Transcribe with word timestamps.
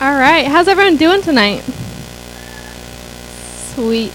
All 0.00 0.12
right. 0.12 0.46
How's 0.46 0.66
everyone 0.66 0.96
doing 0.96 1.20
tonight? 1.20 1.60
Sweet. 3.74 4.10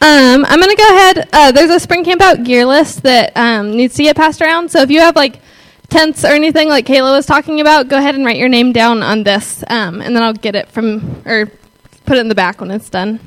Um, 0.00 0.44
I'm 0.44 0.60
going 0.60 0.70
to 0.70 0.76
go 0.76 0.88
ahead. 0.88 1.28
Uh, 1.32 1.52
there's 1.52 1.70
a 1.70 1.78
spring 1.78 2.02
camp 2.02 2.20
out 2.20 2.42
gear 2.42 2.64
list 2.64 3.04
that 3.04 3.30
um, 3.36 3.76
needs 3.76 3.94
to 3.94 4.02
get 4.02 4.16
passed 4.16 4.42
around. 4.42 4.72
So 4.72 4.80
if 4.80 4.90
you 4.90 4.98
have 4.98 5.14
like 5.14 5.40
tents 5.88 6.24
or 6.24 6.32
anything 6.32 6.68
like 6.68 6.84
Kayla 6.84 7.14
was 7.14 7.26
talking 7.26 7.60
about, 7.60 7.86
go 7.86 7.98
ahead 7.98 8.16
and 8.16 8.24
write 8.24 8.38
your 8.38 8.48
name 8.48 8.72
down 8.72 9.04
on 9.04 9.22
this, 9.22 9.62
um, 9.68 10.00
and 10.00 10.16
then 10.16 10.22
I'll 10.24 10.32
get 10.32 10.56
it 10.56 10.68
from 10.68 11.22
or 11.24 11.46
put 12.06 12.16
it 12.16 12.20
in 12.20 12.28
the 12.28 12.34
back 12.34 12.60
when 12.60 12.72
it's 12.72 12.90
done. 12.90 13.20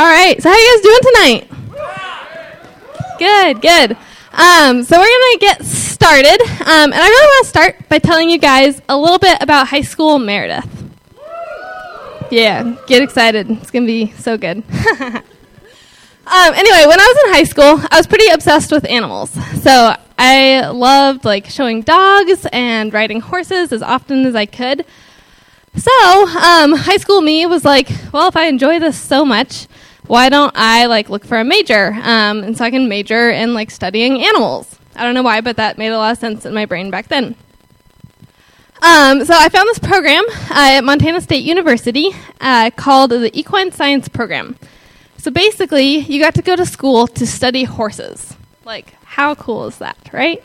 All 0.00 0.06
right. 0.06 0.42
So 0.42 0.48
how 0.48 0.56
you 0.56 0.76
guys 0.76 0.82
doing 0.82 1.00
tonight? 1.12 1.50
Good, 3.18 3.60
good. 3.60 3.90
Um, 4.32 4.82
so 4.82 4.98
we're 4.98 5.04
gonna 5.04 5.38
get 5.38 5.62
started, 5.62 6.40
um, 6.40 6.90
and 6.90 6.94
I 6.94 7.06
really 7.06 7.26
want 7.26 7.44
to 7.44 7.50
start 7.50 7.88
by 7.90 7.98
telling 7.98 8.30
you 8.30 8.38
guys 8.38 8.80
a 8.88 8.96
little 8.96 9.18
bit 9.18 9.36
about 9.42 9.68
high 9.68 9.82
school 9.82 10.18
Meredith. 10.18 10.66
Yeah, 12.30 12.76
get 12.86 13.02
excited. 13.02 13.50
It's 13.50 13.70
gonna 13.70 13.84
be 13.84 14.12
so 14.12 14.38
good. 14.38 14.56
um, 15.02 15.22
anyway, 16.24 16.86
when 16.86 16.98
I 16.98 17.14
was 17.14 17.26
in 17.26 17.34
high 17.34 17.44
school, 17.44 17.86
I 17.90 17.98
was 17.98 18.06
pretty 18.06 18.28
obsessed 18.28 18.72
with 18.72 18.86
animals. 18.88 19.32
So 19.62 19.94
I 20.18 20.66
loved 20.68 21.26
like 21.26 21.44
showing 21.50 21.82
dogs 21.82 22.46
and 22.54 22.90
riding 22.94 23.20
horses 23.20 23.70
as 23.70 23.82
often 23.82 24.24
as 24.24 24.34
I 24.34 24.46
could. 24.46 24.86
So 25.76 26.26
um, 26.38 26.72
high 26.72 26.96
school 26.96 27.20
me 27.20 27.44
was 27.44 27.66
like, 27.66 27.90
well, 28.14 28.28
if 28.28 28.36
I 28.36 28.46
enjoy 28.46 28.78
this 28.78 28.96
so 28.96 29.26
much, 29.26 29.68
why 30.10 30.28
don't 30.28 30.52
I 30.56 30.86
like 30.86 31.08
look 31.08 31.24
for 31.24 31.38
a 31.38 31.44
major? 31.44 31.92
Um, 32.02 32.42
and 32.42 32.58
so 32.58 32.64
I 32.64 32.70
can 32.72 32.88
major 32.88 33.30
in 33.30 33.54
like 33.54 33.70
studying 33.70 34.20
animals. 34.20 34.76
I 34.96 35.04
don't 35.04 35.14
know 35.14 35.22
why, 35.22 35.40
but 35.40 35.56
that 35.56 35.78
made 35.78 35.92
a 35.92 35.98
lot 35.98 36.10
of 36.10 36.18
sense 36.18 36.44
in 36.44 36.52
my 36.52 36.66
brain 36.66 36.90
back 36.90 37.06
then. 37.06 37.36
Um, 38.82 39.24
so 39.24 39.34
I 39.36 39.48
found 39.50 39.68
this 39.68 39.78
program 39.78 40.24
uh, 40.28 40.78
at 40.78 40.80
Montana 40.80 41.20
State 41.20 41.44
University 41.44 42.10
uh, 42.40 42.70
called 42.74 43.10
the 43.10 43.30
Equine 43.38 43.70
Science 43.70 44.08
Program. 44.08 44.56
So 45.16 45.30
basically, 45.30 45.98
you 45.98 46.20
got 46.20 46.34
to 46.34 46.42
go 46.42 46.56
to 46.56 46.66
school 46.66 47.06
to 47.06 47.24
study 47.24 47.62
horses. 47.62 48.34
Like, 48.64 48.94
how 49.04 49.36
cool 49.36 49.66
is 49.66 49.78
that, 49.78 50.10
right? 50.12 50.42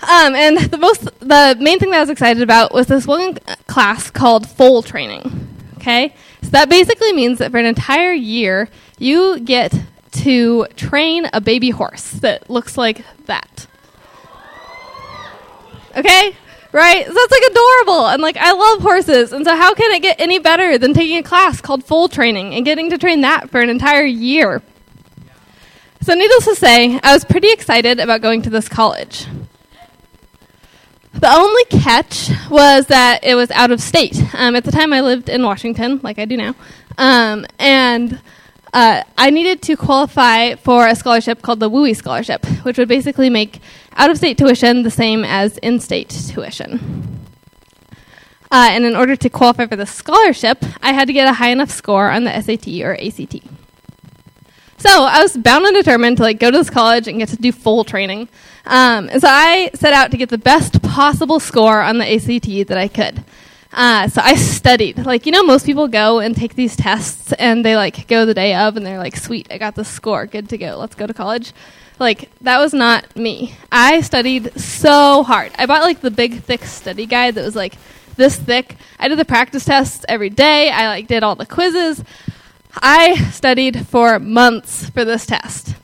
Um, 0.00 0.34
and 0.34 0.58
the 0.58 0.78
most, 0.78 1.04
the 1.20 1.56
main 1.60 1.78
thing 1.78 1.90
that 1.90 1.98
I 1.98 2.00
was 2.00 2.10
excited 2.10 2.42
about 2.42 2.74
was 2.74 2.88
this 2.88 3.06
one 3.06 3.34
class 3.68 4.10
called 4.10 4.48
foal 4.48 4.82
training. 4.82 5.48
Okay, 5.76 6.14
so 6.42 6.50
that 6.50 6.68
basically 6.68 7.12
means 7.12 7.38
that 7.38 7.50
for 7.50 7.58
an 7.58 7.66
entire 7.66 8.12
year, 8.12 8.68
you 8.98 9.40
get 9.40 9.74
to 10.12 10.66
train 10.76 11.26
a 11.32 11.40
baby 11.40 11.70
horse 11.70 12.10
that 12.12 12.50
looks 12.50 12.76
like 12.76 13.04
that. 13.26 13.66
Okay? 15.96 16.36
Right? 16.72 17.06
So 17.06 17.12
that's 17.12 17.30
like 17.30 17.42
adorable. 17.50 18.06
And 18.08 18.22
like, 18.22 18.36
I 18.38 18.52
love 18.52 18.80
horses. 18.80 19.32
And 19.32 19.44
so, 19.44 19.54
how 19.56 19.74
can 19.74 19.90
it 19.92 20.00
get 20.00 20.20
any 20.20 20.38
better 20.38 20.78
than 20.78 20.94
taking 20.94 21.18
a 21.18 21.22
class 21.22 21.60
called 21.60 21.84
foal 21.84 22.08
training 22.08 22.54
and 22.54 22.64
getting 22.64 22.90
to 22.90 22.98
train 22.98 23.20
that 23.22 23.50
for 23.50 23.60
an 23.60 23.68
entire 23.68 24.04
year? 24.04 24.62
So, 26.00 26.14
needless 26.14 26.46
to 26.46 26.54
say, 26.54 26.98
I 27.02 27.12
was 27.12 27.24
pretty 27.24 27.52
excited 27.52 28.00
about 28.00 28.22
going 28.22 28.40
to 28.42 28.50
this 28.50 28.68
college. 28.68 29.26
The 31.14 31.30
only 31.30 31.64
catch 31.66 32.30
was 32.50 32.86
that 32.86 33.20
it 33.22 33.34
was 33.34 33.50
out 33.50 33.70
of 33.70 33.80
state. 33.80 34.20
Um, 34.34 34.56
at 34.56 34.64
the 34.64 34.72
time, 34.72 34.92
I 34.92 35.02
lived 35.02 35.28
in 35.28 35.42
Washington, 35.42 36.00
like 36.02 36.18
I 36.18 36.24
do 36.24 36.36
now. 36.36 36.54
Um, 36.98 37.46
and 37.58 38.20
uh, 38.72 39.02
I 39.18 39.30
needed 39.30 39.60
to 39.62 39.76
qualify 39.76 40.54
for 40.54 40.86
a 40.86 40.96
scholarship 40.96 41.42
called 41.42 41.60
the 41.60 41.68
WUE 41.68 41.94
Scholarship, 41.94 42.46
which 42.62 42.78
would 42.78 42.88
basically 42.88 43.28
make 43.28 43.60
out 43.92 44.10
of 44.10 44.16
state 44.16 44.38
tuition 44.38 44.82
the 44.82 44.90
same 44.90 45.24
as 45.24 45.58
in 45.58 45.80
state 45.80 46.08
tuition. 46.08 47.20
Uh, 48.50 48.68
and 48.70 48.84
in 48.84 48.96
order 48.96 49.16
to 49.16 49.28
qualify 49.28 49.66
for 49.66 49.76
the 49.76 49.86
scholarship, 49.86 50.64
I 50.82 50.92
had 50.92 51.06
to 51.06 51.12
get 51.12 51.28
a 51.28 51.34
high 51.34 51.50
enough 51.50 51.70
score 51.70 52.10
on 52.10 52.24
the 52.24 52.40
SAT 52.40 52.68
or 52.82 52.94
ACT. 52.94 53.42
So 54.82 55.04
I 55.04 55.22
was 55.22 55.36
bound 55.36 55.64
and 55.64 55.76
determined 55.76 56.16
to 56.16 56.24
like 56.24 56.40
go 56.40 56.50
to 56.50 56.58
this 56.58 56.68
college 56.68 57.06
and 57.06 57.16
get 57.20 57.28
to 57.28 57.36
do 57.36 57.52
foal 57.52 57.84
training. 57.84 58.28
Um, 58.66 59.08
and 59.10 59.20
so 59.20 59.28
I 59.30 59.70
set 59.74 59.92
out 59.92 60.10
to 60.10 60.16
get 60.16 60.28
the 60.28 60.38
best 60.38 60.82
possible 60.82 61.38
score 61.38 61.80
on 61.80 61.98
the 61.98 62.12
ACT 62.12 62.66
that 62.66 62.76
I 62.76 62.88
could. 62.88 63.22
Uh, 63.72 64.08
so 64.08 64.20
I 64.20 64.34
studied. 64.34 65.06
Like, 65.06 65.24
you 65.24 65.30
know, 65.30 65.44
most 65.44 65.66
people 65.66 65.86
go 65.86 66.18
and 66.18 66.36
take 66.36 66.56
these 66.56 66.74
tests 66.74 67.32
and 67.34 67.64
they 67.64 67.76
like 67.76 68.08
go 68.08 68.26
the 68.26 68.34
day 68.34 68.56
of 68.56 68.76
and 68.76 68.84
they're 68.84 68.98
like, 68.98 69.16
sweet, 69.16 69.46
I 69.52 69.58
got 69.58 69.76
the 69.76 69.84
score, 69.84 70.26
good 70.26 70.48
to 70.48 70.58
go, 70.58 70.76
let's 70.76 70.96
go 70.96 71.06
to 71.06 71.14
college. 71.14 71.52
Like, 72.00 72.28
that 72.40 72.58
was 72.58 72.74
not 72.74 73.14
me. 73.14 73.54
I 73.70 74.00
studied 74.00 74.58
so 74.58 75.22
hard. 75.22 75.52
I 75.58 75.66
bought 75.66 75.82
like 75.82 76.00
the 76.00 76.10
big, 76.10 76.42
thick 76.42 76.64
study 76.64 77.06
guide 77.06 77.36
that 77.36 77.44
was 77.44 77.54
like 77.54 77.76
this 78.16 78.36
thick. 78.36 78.74
I 78.98 79.06
did 79.06 79.16
the 79.16 79.24
practice 79.24 79.64
tests 79.64 80.04
every 80.08 80.30
day, 80.30 80.70
I 80.70 80.88
like 80.88 81.06
did 81.06 81.22
all 81.22 81.36
the 81.36 81.46
quizzes. 81.46 82.02
I 82.74 83.14
studied 83.30 83.86
for 83.86 84.18
months 84.18 84.90
for 84.90 85.04
this 85.04 85.26
test. 85.26 85.74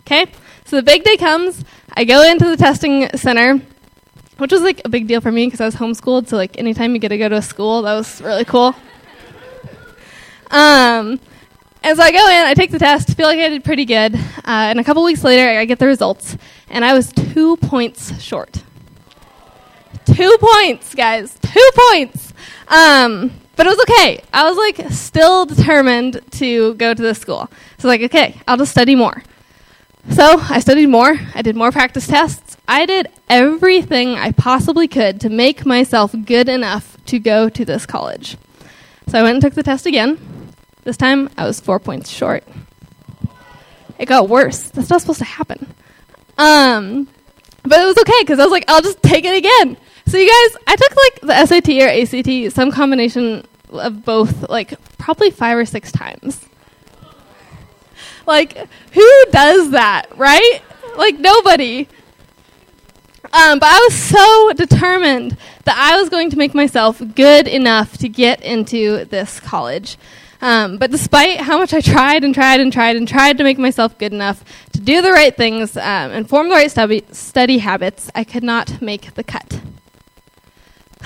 Okay? 0.00 0.26
So 0.64 0.76
the 0.76 0.82
big 0.82 1.04
day 1.04 1.16
comes, 1.16 1.64
I 1.92 2.04
go 2.04 2.22
into 2.22 2.44
the 2.44 2.56
testing 2.56 3.08
center 3.16 3.60
which 4.38 4.52
was 4.52 4.62
like 4.62 4.80
a 4.84 4.88
big 4.88 5.06
deal 5.06 5.20
for 5.20 5.30
me 5.30 5.46
because 5.46 5.60
I 5.60 5.64
was 5.64 5.76
homeschooled. 5.76 6.28
So 6.28 6.36
like 6.36 6.58
anytime 6.58 6.94
you 6.94 7.00
get 7.00 7.08
to 7.08 7.18
go 7.18 7.28
to 7.28 7.36
a 7.36 7.42
school, 7.42 7.82
that 7.82 7.94
was 7.94 8.20
really 8.20 8.44
cool. 8.44 8.74
Um, 10.50 11.20
and 11.82 11.96
so 11.96 12.02
I 12.02 12.12
go 12.12 12.28
in, 12.28 12.46
I 12.46 12.54
take 12.54 12.70
the 12.70 12.78
test, 12.78 13.16
feel 13.16 13.26
like 13.26 13.38
I 13.38 13.48
did 13.48 13.64
pretty 13.64 13.84
good, 13.84 14.14
uh, 14.14 14.20
and 14.44 14.80
a 14.80 14.84
couple 14.84 15.02
weeks 15.04 15.24
later 15.24 15.58
I 15.58 15.64
get 15.64 15.78
the 15.78 15.86
results, 15.86 16.36
and 16.68 16.84
I 16.84 16.94
was 16.94 17.12
two 17.12 17.56
points 17.56 18.22
short. 18.22 18.62
Two 20.04 20.36
points, 20.40 20.94
guys, 20.94 21.36
two 21.40 21.70
points. 21.74 22.32
Um, 22.68 23.32
but 23.56 23.66
it 23.66 23.70
was 23.70 23.80
okay. 23.80 24.22
I 24.32 24.48
was 24.48 24.56
like 24.56 24.92
still 24.92 25.46
determined 25.46 26.20
to 26.32 26.74
go 26.74 26.94
to 26.94 27.02
this 27.02 27.18
school. 27.18 27.50
So 27.78 27.88
like, 27.88 28.02
okay, 28.02 28.40
I'll 28.46 28.56
just 28.56 28.72
study 28.72 28.94
more. 28.94 29.22
So 30.10 30.38
I 30.38 30.60
studied 30.60 30.88
more. 30.88 31.16
I 31.34 31.42
did 31.42 31.56
more 31.56 31.72
practice 31.72 32.06
tests. 32.06 32.56
I 32.68 32.86
did 32.86 33.08
everything 33.28 34.14
I 34.14 34.32
possibly 34.32 34.88
could 34.88 35.20
to 35.22 35.28
make 35.30 35.64
myself 35.64 36.14
good 36.24 36.48
enough 36.48 36.96
to 37.06 37.18
go 37.18 37.48
to 37.48 37.64
this 37.64 37.86
college. 37.86 38.36
So 39.08 39.18
I 39.18 39.22
went 39.22 39.36
and 39.36 39.42
took 39.42 39.54
the 39.54 39.62
test 39.62 39.86
again. 39.86 40.18
This 40.84 40.96
time 40.96 41.30
I 41.36 41.46
was 41.46 41.60
four 41.60 41.78
points 41.78 42.10
short. 42.10 42.44
It 43.98 44.06
got 44.06 44.28
worse. 44.28 44.70
That's 44.70 44.90
not 44.90 45.00
supposed 45.00 45.20
to 45.20 45.24
happen. 45.24 45.66
Um, 46.36 47.08
but 47.62 47.80
it 47.80 47.84
was 47.84 47.98
okay 47.98 48.20
because 48.20 48.38
I 48.38 48.44
was 48.44 48.52
like, 48.52 48.64
I'll 48.68 48.82
just 48.82 49.02
take 49.02 49.24
it 49.24 49.36
again. 49.36 49.76
So 50.06 50.18
you 50.18 50.28
guys, 50.28 50.62
I 50.66 50.76
took 50.76 50.96
like 50.96 51.20
the 51.22 51.46
SAT 51.46 51.68
or 51.82 51.88
ACT, 51.88 52.54
some 52.54 52.70
combination 52.70 53.46
of 53.70 54.04
both, 54.04 54.48
like 54.48 54.74
probably 54.98 55.30
five 55.30 55.56
or 55.56 55.64
six 55.64 55.90
times. 55.90 56.46
Like, 58.26 58.56
who 58.92 59.24
does 59.30 59.70
that, 59.72 60.06
right? 60.16 60.60
Like, 60.96 61.18
nobody. 61.18 61.88
Um, 63.32 63.58
but 63.58 63.68
I 63.68 63.78
was 63.88 63.94
so 63.94 64.52
determined 64.52 65.36
that 65.64 65.76
I 65.76 66.00
was 66.00 66.08
going 66.08 66.30
to 66.30 66.38
make 66.38 66.54
myself 66.54 67.02
good 67.14 67.48
enough 67.48 67.98
to 67.98 68.08
get 68.08 68.42
into 68.42 69.04
this 69.06 69.40
college. 69.40 69.98
Um, 70.40 70.76
but 70.76 70.90
despite 70.90 71.40
how 71.40 71.58
much 71.58 71.72
I 71.72 71.80
tried 71.80 72.22
and 72.22 72.34
tried 72.34 72.60
and 72.60 72.72
tried 72.72 72.96
and 72.96 73.08
tried 73.08 73.38
to 73.38 73.44
make 73.44 73.58
myself 73.58 73.96
good 73.98 74.12
enough 74.12 74.44
to 74.72 74.80
do 74.80 75.00
the 75.00 75.10
right 75.10 75.34
things 75.34 75.76
um, 75.76 76.12
and 76.12 76.28
form 76.28 76.48
the 76.48 76.54
right 76.54 76.70
study, 76.70 77.02
study 77.12 77.58
habits, 77.58 78.10
I 78.14 78.24
could 78.24 78.42
not 78.42 78.82
make 78.82 79.14
the 79.14 79.24
cut. 79.24 79.60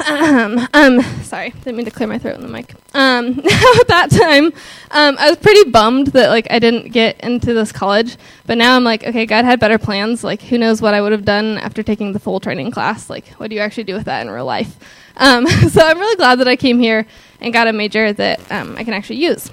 Um, 0.07 0.69
um, 0.75 1.01
sorry, 1.23 1.51
didn't 1.51 1.77
mean 1.77 1.87
to 1.87 1.91
clear 1.91 2.09
my 2.09 2.19
throat 2.19 2.37
in 2.37 2.43
the 2.43 2.49
mic. 2.49 2.75
Um, 2.95 3.39
at 3.81 3.89
that 3.89 4.11
time, 4.11 4.47
um, 4.91 5.17
I 5.19 5.29
was 5.29 5.39
pretty 5.39 5.71
bummed 5.71 6.09
that 6.09 6.29
like 6.31 6.47
I 6.51 6.59
didn't 6.59 6.93
get 6.93 7.21
into 7.21 7.55
this 7.55 7.73
college. 7.73 8.17
But 8.47 8.59
now 8.59 8.77
I'm 8.77 8.85
like, 8.85 9.05
okay, 9.05 9.27
God 9.27 9.45
had 9.45 9.61
better 9.61 9.79
plans. 9.79 10.23
Like, 10.23 10.43
who 10.43 10.59
knows 10.59 10.81
what 10.81 10.95
I 10.95 11.01
would 11.01 11.13
have 11.13 11.25
done 11.25 11.59
after 11.59 11.83
taking 11.83 12.13
the 12.13 12.19
foal 12.19 12.41
training 12.41 12.71
class? 12.71 13.11
Like, 13.11 13.29
what 13.39 13.51
do 13.51 13.57
you 13.57 13.61
actually 13.61 13.85
do 13.85 13.95
with 13.95 14.05
that 14.05 14.23
in 14.23 14.31
real 14.31 14.45
life? 14.45 14.79
Um, 15.17 15.47
so 15.69 15.83
I'm 15.83 15.99
really 15.99 16.17
glad 16.17 16.37
that 16.37 16.49
I 16.49 16.57
came 16.57 16.79
here 16.79 17.07
and 17.41 17.53
got 17.53 17.67
a 17.67 17.73
major 17.73 18.13
that 18.13 18.53
um, 18.53 18.77
I 18.77 18.85
can 18.85 18.95
actually 18.95 19.17
use. 19.17 19.51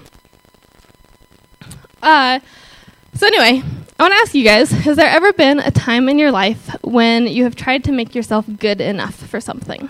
Uh, 2.01 2.39
so 3.15 3.27
anyway, 3.27 3.63
I 3.97 4.03
want 4.03 4.13
to 4.13 4.19
ask 4.19 4.35
you 4.35 4.43
guys: 4.43 4.69
Has 4.71 4.97
there 4.97 5.09
ever 5.09 5.33
been 5.33 5.59
a 5.59 5.71
time 5.71 6.07
in 6.07 6.19
your 6.19 6.31
life 6.31 6.75
when 6.83 7.27
you 7.27 7.45
have 7.45 7.55
tried 7.55 7.83
to 7.85 7.91
make 7.91 8.13
yourself 8.13 8.45
good 8.59 8.79
enough 8.79 9.15
for 9.15 9.41
something? 9.41 9.89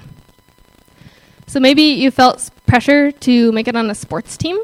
So 1.48 1.60
maybe 1.60 1.84
you 1.84 2.12
felt 2.12 2.50
pressure 2.66 3.12
to 3.12 3.52
make 3.52 3.68
it 3.68 3.76
on 3.76 3.90
a 3.90 3.96
sports 3.96 4.36
team, 4.38 4.58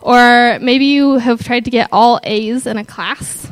or 0.00 0.58
maybe 0.60 0.86
you 0.86 1.18
have 1.18 1.42
tried 1.42 1.64
to 1.64 1.70
get 1.70 1.88
all 1.92 2.20
A's 2.22 2.66
in 2.66 2.78
a 2.78 2.84
class, 2.84 3.50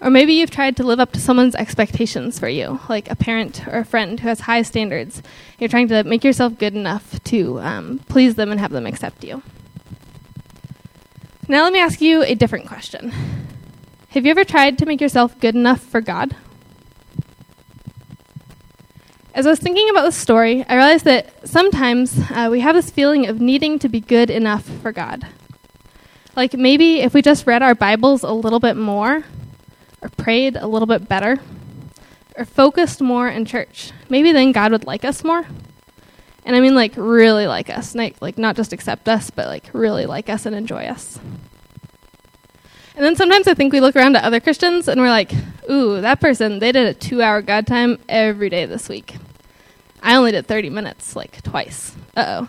or 0.00 0.10
maybe 0.10 0.34
you've 0.34 0.50
tried 0.50 0.76
to 0.76 0.82
live 0.82 1.00
up 1.00 1.12
to 1.12 1.20
someone's 1.20 1.54
expectations 1.54 2.38
for 2.38 2.48
you, 2.48 2.80
like 2.88 3.10
a 3.10 3.16
parent 3.16 3.66
or 3.66 3.78
a 3.78 3.84
friend 3.84 4.20
who 4.20 4.28
has 4.28 4.40
high 4.40 4.62
standards. 4.62 5.22
You're 5.58 5.70
trying 5.70 5.88
to 5.88 6.04
make 6.04 6.24
yourself 6.24 6.58
good 6.58 6.74
enough 6.74 7.22
to 7.24 7.60
um, 7.60 8.00
please 8.08 8.34
them 8.34 8.50
and 8.50 8.60
have 8.60 8.72
them 8.72 8.86
accept 8.86 9.24
you. 9.24 9.42
Now, 11.48 11.62
let 11.62 11.72
me 11.72 11.78
ask 11.78 12.00
you 12.00 12.22
a 12.22 12.34
different 12.34 12.66
question. 12.66 13.12
Have 14.08 14.24
you 14.24 14.32
ever 14.32 14.44
tried 14.44 14.78
to 14.78 14.86
make 14.86 15.00
yourself 15.00 15.38
good 15.38 15.54
enough 15.54 15.80
for 15.80 16.00
God? 16.00 16.34
As 19.36 19.46
I 19.46 19.50
was 19.50 19.58
thinking 19.58 19.90
about 19.90 20.04
this 20.04 20.16
story, 20.16 20.64
I 20.66 20.76
realized 20.76 21.04
that 21.04 21.46
sometimes 21.46 22.18
uh, 22.30 22.48
we 22.50 22.60
have 22.60 22.74
this 22.74 22.90
feeling 22.90 23.26
of 23.26 23.38
needing 23.38 23.78
to 23.80 23.88
be 23.90 24.00
good 24.00 24.30
enough 24.30 24.64
for 24.64 24.92
God. 24.92 25.26
Like 26.34 26.54
maybe 26.54 27.00
if 27.00 27.12
we 27.12 27.20
just 27.20 27.46
read 27.46 27.62
our 27.62 27.74
Bibles 27.74 28.22
a 28.22 28.30
little 28.30 28.60
bit 28.60 28.78
more, 28.78 29.24
or 30.00 30.08
prayed 30.16 30.56
a 30.56 30.66
little 30.66 30.86
bit 30.86 31.06
better, 31.06 31.36
or 32.34 32.46
focused 32.46 33.02
more 33.02 33.28
in 33.28 33.44
church, 33.44 33.92
maybe 34.08 34.32
then 34.32 34.52
God 34.52 34.72
would 34.72 34.86
like 34.86 35.04
us 35.04 35.22
more. 35.22 35.46
And 36.46 36.56
I 36.56 36.60
mean, 36.60 36.74
like, 36.74 36.94
really 36.96 37.46
like 37.46 37.68
us. 37.68 37.94
Like, 37.94 38.16
like, 38.22 38.38
not 38.38 38.56
just 38.56 38.72
accept 38.72 39.06
us, 39.06 39.28
but, 39.28 39.48
like, 39.48 39.68
really 39.74 40.06
like 40.06 40.30
us 40.30 40.46
and 40.46 40.56
enjoy 40.56 40.84
us. 40.86 41.18
And 42.94 43.04
then 43.04 43.16
sometimes 43.16 43.46
I 43.46 43.52
think 43.52 43.74
we 43.74 43.80
look 43.80 43.96
around 43.96 44.16
at 44.16 44.24
other 44.24 44.40
Christians 44.40 44.88
and 44.88 44.98
we're 44.98 45.10
like, 45.10 45.32
ooh, 45.70 46.00
that 46.00 46.22
person, 46.22 46.58
they 46.58 46.72
did 46.72 46.86
a 46.86 46.94
two 46.94 47.20
hour 47.20 47.42
God 47.42 47.66
time 47.66 47.98
every 48.08 48.48
day 48.48 48.64
this 48.64 48.88
week. 48.88 49.16
I 50.06 50.14
only 50.14 50.30
did 50.30 50.46
30 50.46 50.70
minutes, 50.70 51.16
like, 51.16 51.42
twice. 51.42 51.96
Uh 52.16 52.46
oh. 52.46 52.48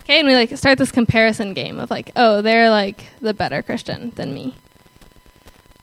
Okay, 0.00 0.18
and 0.18 0.26
we, 0.26 0.34
like, 0.34 0.56
start 0.56 0.78
this 0.78 0.90
comparison 0.90 1.52
game 1.52 1.78
of, 1.78 1.90
like, 1.90 2.10
oh, 2.16 2.40
they're, 2.40 2.70
like, 2.70 3.04
the 3.20 3.34
better 3.34 3.62
Christian 3.62 4.12
than 4.16 4.32
me. 4.32 4.54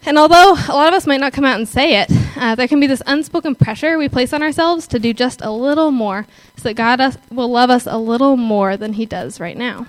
And 0.07 0.17
although 0.17 0.53
a 0.53 0.73
lot 0.73 0.88
of 0.88 0.95
us 0.95 1.06
might 1.06 1.19
not 1.19 1.33
come 1.33 1.45
out 1.45 1.57
and 1.57 1.69
say 1.69 2.01
it, 2.01 2.09
uh, 2.35 2.56
there 2.56 2.67
can 2.67 2.79
be 2.79 2.88
this 2.88 3.03
unspoken 3.06 3.53
pressure 3.53 4.00
we 4.00 4.09
place 4.09 4.33
on 4.33 4.41
ourselves 4.41 4.88
to 4.88 4.97
do 4.97 5.13
just 5.13 5.39
a 5.41 5.51
little 5.51 5.91
more 5.91 6.25
so 6.57 6.63
that 6.63 6.73
God 6.73 7.00
us, 7.00 7.17
will 7.29 7.51
love 7.51 7.69
us 7.69 7.85
a 7.85 8.00
little 8.00 8.35
more 8.35 8.75
than 8.75 8.94
He 8.94 9.06
does 9.06 9.39
right 9.39 9.57
now. 9.57 9.85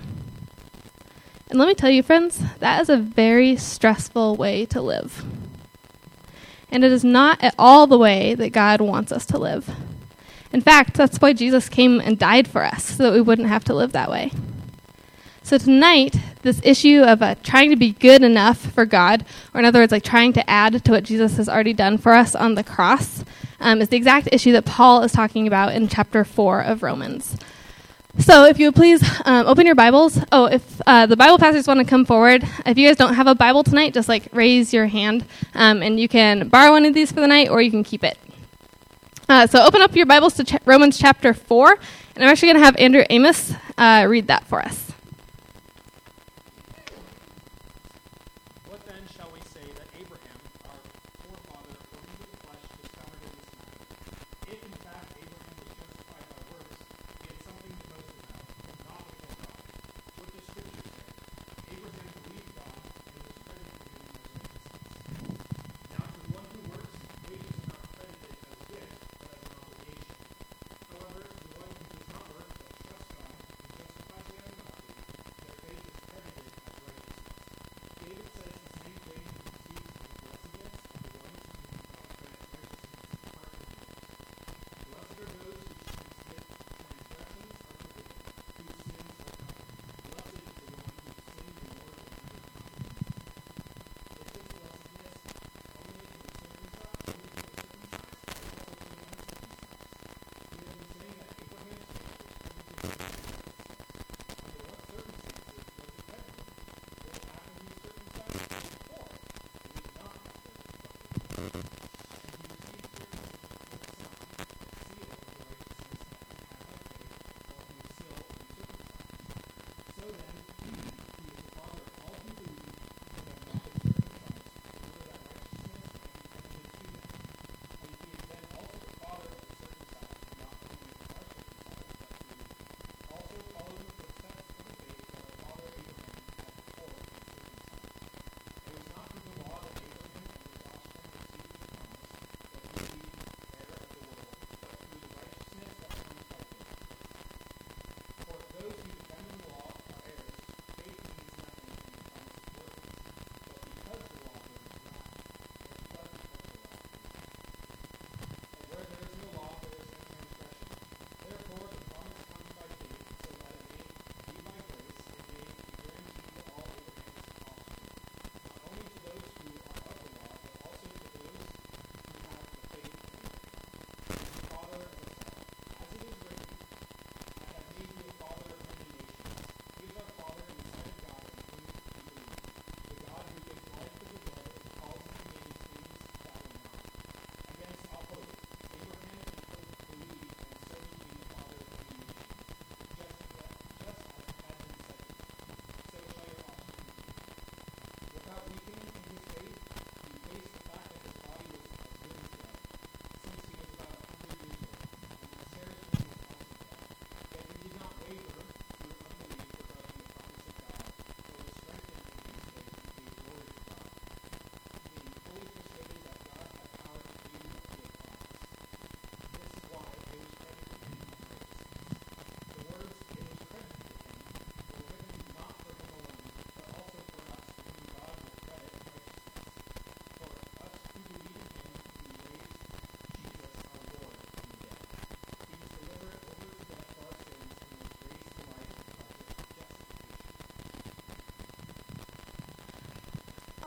And 1.49 1.57
let 1.57 1.67
me 1.67 1.73
tell 1.73 1.89
you, 1.89 2.03
friends, 2.03 2.39
that 2.59 2.81
is 2.83 2.89
a 2.89 2.97
very 2.97 3.55
stressful 3.55 4.35
way 4.35 4.67
to 4.67 4.79
live. 4.79 5.25
And 6.69 6.83
it 6.83 6.91
is 6.91 7.03
not 7.03 7.43
at 7.43 7.55
all 7.57 7.87
the 7.87 7.97
way 7.97 8.35
that 8.35 8.49
God 8.49 8.79
wants 8.79 9.11
us 9.11 9.25
to 9.27 9.39
live. 9.39 9.75
In 10.51 10.61
fact, 10.61 10.95
that's 10.95 11.17
why 11.17 11.33
Jesus 11.33 11.69
came 11.69 11.99
and 11.99 12.17
died 12.17 12.47
for 12.47 12.63
us, 12.63 12.83
so 12.83 13.03
that 13.03 13.13
we 13.13 13.21
wouldn't 13.21 13.47
have 13.47 13.63
to 13.65 13.73
live 13.73 13.91
that 13.91 14.09
way. 14.09 14.31
So 15.43 15.57
tonight, 15.57 16.13
this 16.41 16.59
issue 16.63 17.03
of 17.03 17.21
uh, 17.21 17.35
trying 17.41 17.69
to 17.69 17.77
be 17.77 17.93
good 17.93 18.21
enough 18.21 18.57
for 18.57 18.85
God, 18.85 19.25
or 19.53 19.61
in 19.61 19.65
other 19.65 19.79
words, 19.79 19.93
like 19.93 20.03
trying 20.03 20.33
to 20.33 20.49
add 20.49 20.83
to 20.83 20.91
what 20.91 21.05
Jesus 21.05 21.37
has 21.37 21.47
already 21.47 21.71
done 21.71 21.97
for 21.97 22.13
us 22.13 22.35
on 22.35 22.55
the 22.55 22.65
cross, 22.65 23.23
um, 23.61 23.81
is 23.81 23.87
the 23.89 23.95
exact 23.95 24.27
issue 24.31 24.51
that 24.51 24.65
Paul 24.65 25.03
is 25.03 25.13
talking 25.13 25.47
about 25.47 25.73
in 25.73 25.87
chapter 25.87 26.25
4 26.25 26.61
of 26.61 26.83
Romans. 26.83 27.37
So, 28.19 28.45
if 28.45 28.59
you 28.59 28.67
would 28.67 28.75
please 28.75 29.01
um, 29.25 29.47
open 29.47 29.65
your 29.65 29.75
Bibles. 29.75 30.19
Oh, 30.31 30.45
if 30.45 30.81
uh, 30.85 31.05
the 31.05 31.15
Bible 31.15 31.37
pastors 31.37 31.67
want 31.67 31.79
to 31.79 31.85
come 31.85 32.03
forward, 32.03 32.43
if 32.65 32.77
you 32.77 32.87
guys 32.87 32.97
don't 32.97 33.13
have 33.13 33.27
a 33.27 33.35
Bible 33.35 33.63
tonight, 33.63 33.93
just 33.93 34.09
like 34.09 34.27
raise 34.33 34.73
your 34.73 34.87
hand, 34.87 35.23
um, 35.53 35.81
and 35.81 35.99
you 35.99 36.07
can 36.07 36.49
borrow 36.49 36.71
one 36.71 36.83
of 36.83 36.93
these 36.93 37.11
for 37.11 37.21
the 37.21 37.27
night, 37.27 37.49
or 37.49 37.61
you 37.61 37.71
can 37.71 37.83
keep 37.83 38.03
it. 38.03 38.17
Uh, 39.29 39.45
so, 39.45 39.61
open 39.65 39.81
up 39.81 39.93
your 39.95 40.05
Bibles 40.05 40.35
to 40.35 40.43
ch- 40.45 40.55
Romans 40.65 40.97
chapter 40.97 41.33
4, 41.33 41.71
and 42.15 42.23
I'm 42.23 42.29
actually 42.29 42.47
going 42.49 42.59
to 42.59 42.65
have 42.65 42.77
Andrew 42.77 43.03
Amos 43.09 43.53
uh, 43.77 44.05
read 44.07 44.27
that 44.27 44.45
for 44.47 44.61
us. 44.61 44.86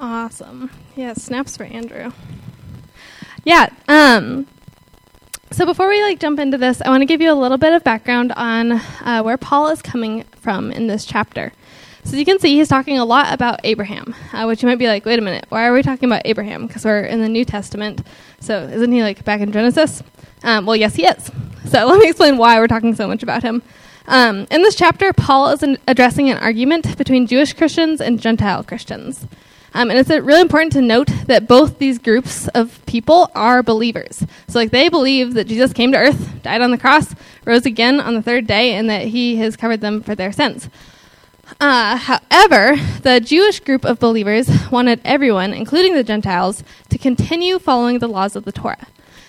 Awesome. 0.01 0.71
Yeah, 0.97 1.13
snaps 1.13 1.59
for 1.59 1.65
Andrew. 1.65 2.11
Yeah. 3.45 3.69
Um, 3.87 4.47
so 5.51 5.67
before 5.67 5.91
we 5.91 6.03
like 6.03 6.19
jump 6.19 6.39
into 6.39 6.57
this, 6.57 6.81
I 6.81 6.89
want 6.89 7.03
to 7.03 7.07
give 7.07 7.21
you 7.21 7.31
a 7.31 7.35
little 7.35 7.59
bit 7.59 7.75
of 7.75 7.85
background 7.85 8.33
on 8.35 8.73
uh, 8.73 9.23
where 9.23 9.37
Paul 9.37 9.69
is 9.69 9.83
coming 9.83 10.23
from 10.41 10.73
in 10.73 10.87
this 10.87 11.05
chapter. 11.05 11.53
So 12.05 12.17
you 12.17 12.25
can 12.25 12.39
see 12.39 12.57
he's 12.57 12.69
talking 12.69 12.99
a 12.99 13.05
lot 13.05 13.35
about 13.35 13.61
Abraham, 13.63 14.15
uh, 14.33 14.45
which 14.47 14.63
you 14.63 14.69
might 14.71 14.79
be 14.79 14.87
like, 14.87 15.05
wait 15.05 15.19
a 15.19 15.23
minute, 15.23 15.45
why 15.51 15.67
are 15.67 15.75
we 15.75 15.83
talking 15.83 16.09
about 16.09 16.23
Abraham? 16.25 16.67
Because 16.67 16.87
we're 16.87 17.05
in 17.05 17.21
the 17.21 17.29
New 17.29 17.45
Testament. 17.45 18.01
So 18.41 18.63
isn't 18.63 18.91
he 18.91 19.03
like 19.03 19.23
back 19.27 19.43
in 19.43 19.53
Genesis? 19.53 20.03
Um, 20.43 20.65
well, 20.65 20.77
yes, 20.77 20.95
he 20.95 21.05
is. 21.05 21.31
So 21.69 21.87
let 21.87 22.01
me 22.01 22.09
explain 22.09 22.39
why 22.39 22.59
we're 22.59 22.69
talking 22.69 22.95
so 22.95 23.07
much 23.07 23.23
about 23.23 23.43
him. 23.43 23.63
Um, 24.07 24.47
in 24.51 24.63
this 24.63 24.77
chapter, 24.77 25.13
Paul 25.13 25.51
is 25.51 25.63
an 25.63 25.77
addressing 25.87 26.31
an 26.31 26.39
argument 26.39 26.97
between 26.97 27.27
Jewish 27.27 27.53
Christians 27.53 28.01
and 28.01 28.19
Gentile 28.19 28.65
Christians. 28.65 29.27
Um, 29.73 29.91
and 29.91 29.99
it's 29.99 30.11
really 30.11 30.41
important 30.41 30.73
to 30.73 30.83
note 30.83 31.09
that 31.27 31.47
both 31.47 31.79
these 31.79 31.99
groups 31.99 32.49
of 32.49 32.85
people 32.87 33.31
are 33.35 33.63
believers. 33.63 34.25
So, 34.49 34.59
like, 34.59 34.71
they 34.71 34.89
believe 34.89 35.35
that 35.35 35.47
Jesus 35.47 35.73
came 35.73 35.93
to 35.93 35.99
earth, 35.99 36.43
died 36.43 36.61
on 36.61 36.73
the 36.73 36.79
cross, 36.79 37.15
rose 37.45 37.67
again 37.67 38.01
on 38.01 38.15
the 38.15 38.23
third 38.23 38.47
day, 38.47 38.75
and 38.75 38.91
that 38.91 39.07
he 39.07 39.37
has 39.37 39.57
covered 39.57 39.81
them 39.81 40.03
for 40.03 40.15
their 40.15 40.33
sins. 40.33 40.69
Uh, 41.61 41.97
however, 41.97 42.77
the 43.03 43.21
Jewish 43.21 43.61
group 43.61 43.85
of 43.85 43.99
believers 43.99 44.49
wanted 44.71 45.01
everyone, 45.05 45.53
including 45.53 45.95
the 45.95 46.05
Gentiles, 46.05 46.63
to 46.89 46.99
continue 46.99 47.59
following 47.59 47.99
the 47.99 48.09
laws 48.09 48.37
of 48.37 48.45
the 48.45 48.53
Torah. 48.53 48.87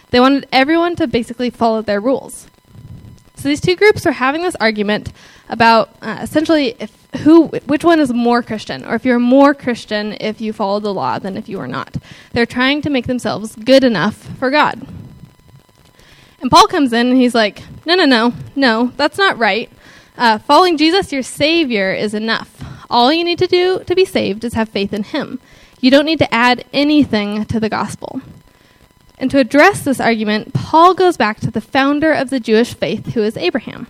They 0.10 0.19
wanted 0.19 0.48
everyone 0.51 0.95
to 0.98 1.07
basically 1.07 1.50
follow 1.50 1.81
their 1.81 2.01
rules. 2.01 2.48
So 3.41 3.50
these 3.50 3.60
two 3.60 3.75
groups 3.75 4.05
are 4.05 4.12
having 4.12 4.43
this 4.43 4.55
argument 4.60 5.12
about 5.50 5.95
uh, 6.01 6.19
essentially 6.21 6.75
if 6.79 6.95
who 7.24 7.48
which 7.48 7.83
one 7.83 8.00
is 8.00 8.13
more 8.13 8.43
Christian, 8.43 8.86
or 8.86 8.93
if 8.93 9.03
you're 9.03 9.17
more 9.17 9.55
Christian 9.55 10.15
if 10.19 10.39
you 10.39 10.53
follow 10.53 10.79
the 10.79 10.93
law 10.93 11.17
than 11.17 11.36
if 11.36 11.50
you 11.50 11.60
are 11.60 11.67
not. 11.67 11.98
They're 12.33 12.45
trying 12.45 12.83
to 12.83 12.91
make 12.91 13.07
themselves 13.07 13.55
good 13.55 13.83
enough 13.83 14.15
for 14.38 14.51
God. 14.51 14.88
And 16.39 16.51
Paul 16.51 16.67
comes 16.67 16.93
in 16.93 17.07
and 17.07 17.17
he's 17.17 17.33
like, 17.33 17.63
no, 17.83 17.95
no, 17.95 18.05
no, 18.05 18.33
no, 18.55 18.93
that's 18.95 19.17
not 19.17 19.39
right. 19.39 19.71
Uh, 20.17 20.38
following 20.38 20.77
Jesus, 20.77 21.12
your 21.12 21.24
Savior, 21.24 21.93
is 21.93 22.13
enough. 22.13 22.63
All 22.91 23.12
you 23.12 23.24
need 23.24 23.39
to 23.39 23.48
do 23.48 23.83
to 23.86 23.95
be 23.95 24.05
saved 24.05 24.43
is 24.43 24.53
have 24.53 24.69
faith 24.69 24.93
in 24.93 25.03
Him. 25.03 25.39
You 25.79 25.89
don't 25.89 26.05
need 26.05 26.19
to 26.19 26.31
add 26.31 26.63
anything 26.74 27.45
to 27.45 27.60
the 27.60 27.69
gospel. 27.69 28.21
And 29.21 29.29
to 29.29 29.37
address 29.37 29.83
this 29.83 29.99
argument, 29.99 30.51
Paul 30.51 30.95
goes 30.95 31.15
back 31.15 31.39
to 31.41 31.51
the 31.51 31.61
founder 31.61 32.11
of 32.11 32.31
the 32.31 32.39
Jewish 32.39 32.73
faith, 32.73 33.13
who 33.13 33.21
is 33.21 33.37
Abraham. 33.37 33.85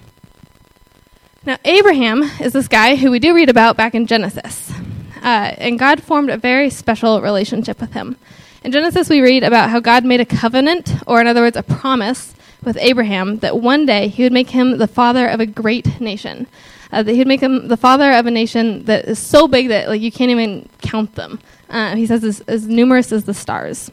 Now, 1.45 1.57
Abraham 1.63 2.23
is 2.41 2.51
this 2.51 2.67
guy 2.67 2.97
who 2.97 3.09
we 3.09 3.19
do 3.19 3.33
read 3.33 3.47
about 3.47 3.77
back 3.77 3.95
in 3.95 4.07
Genesis. 4.07 4.73
Uh, 5.23 5.55
and 5.57 5.79
God 5.79 6.03
formed 6.03 6.29
a 6.29 6.38
very 6.38 6.69
special 6.69 7.21
relationship 7.21 7.79
with 7.79 7.93
him. 7.93 8.17
In 8.65 8.73
Genesis, 8.73 9.07
we 9.07 9.21
read 9.21 9.43
about 9.43 9.69
how 9.69 9.79
God 9.79 10.03
made 10.03 10.19
a 10.19 10.25
covenant, 10.25 10.95
or 11.07 11.21
in 11.21 11.27
other 11.27 11.41
words, 11.41 11.55
a 11.55 11.63
promise, 11.63 12.35
with 12.61 12.77
Abraham 12.81 13.39
that 13.39 13.57
one 13.57 13.85
day 13.85 14.09
he 14.09 14.23
would 14.23 14.33
make 14.33 14.50
him 14.50 14.79
the 14.79 14.88
father 14.88 15.27
of 15.27 15.39
a 15.39 15.45
great 15.45 16.01
nation. 16.01 16.45
Uh, 16.91 17.03
that 17.03 17.15
he'd 17.15 17.25
make 17.25 17.39
him 17.39 17.69
the 17.69 17.77
father 17.77 18.11
of 18.11 18.25
a 18.25 18.31
nation 18.31 18.83
that 18.83 19.05
is 19.05 19.17
so 19.17 19.47
big 19.47 19.69
that 19.69 19.88
like 19.88 20.01
you 20.01 20.11
can't 20.11 20.29
even 20.29 20.67
count 20.81 21.15
them. 21.15 21.39
Uh, 21.69 21.95
he 21.95 22.05
says 22.05 22.21
as, 22.25 22.41
as 22.41 22.67
numerous 22.67 23.13
as 23.13 23.23
the 23.23 23.33
stars. 23.33 23.89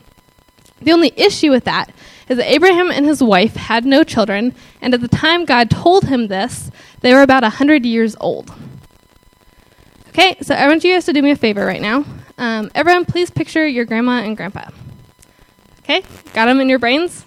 The 0.81 0.93
only 0.93 1.13
issue 1.17 1.51
with 1.51 1.65
that 1.65 1.93
is 2.29 2.37
that 2.37 2.51
Abraham 2.51 2.91
and 2.91 3.07
his 3.07 3.23
wife 3.23 3.57
had 3.57 3.85
no 3.85 4.05
children, 4.05 4.55
and 4.81 4.95
at 4.95 5.01
the 5.01 5.09
time 5.09 5.45
God 5.45 5.71
told 5.71 6.05
him 6.05 6.29
this, 6.29 6.71
they 7.01 7.15
were 7.15 7.23
about 7.23 7.43
100 7.43 7.85
years 7.85 8.17
old. 8.21 8.53
Okay, 10.09 10.37
so 10.43 10.55
I 10.55 10.67
want 10.67 10.85
you 10.85 10.93
guys 10.93 11.05
to 11.07 11.13
do 11.13 11.23
me 11.23 11.31
a 11.31 11.37
favor 11.37 11.65
right 11.65 11.81
now. 11.81 12.05
Um, 12.37 12.71
everyone, 12.75 13.05
please 13.05 13.31
picture 13.31 13.67
your 13.67 13.85
grandma 13.85 14.23
and 14.23 14.37
grandpa. 14.37 14.71
Okay, 15.81 16.03
got 16.35 16.47
them 16.47 16.61
in 16.61 16.69
your 16.69 16.79
brains? 16.79 17.25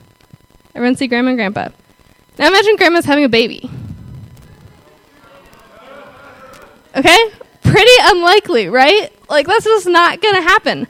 Everyone 0.76 0.96
see 0.96 1.08
grandma 1.08 1.30
and 1.30 1.38
grandpa. 1.38 1.70
Now 2.38 2.48
imagine 2.48 2.76
grandma's 2.76 3.06
having 3.06 3.26
a 3.26 3.30
baby. 3.30 3.70
Okay? 6.96 7.32
Pretty 7.62 7.92
unlikely, 8.02 8.68
right? 8.68 9.12
Like 9.30 9.48
that's 9.48 9.66
just 9.66 9.88
not 9.88 10.22
gonna 10.22 10.42
happen. 10.42 10.88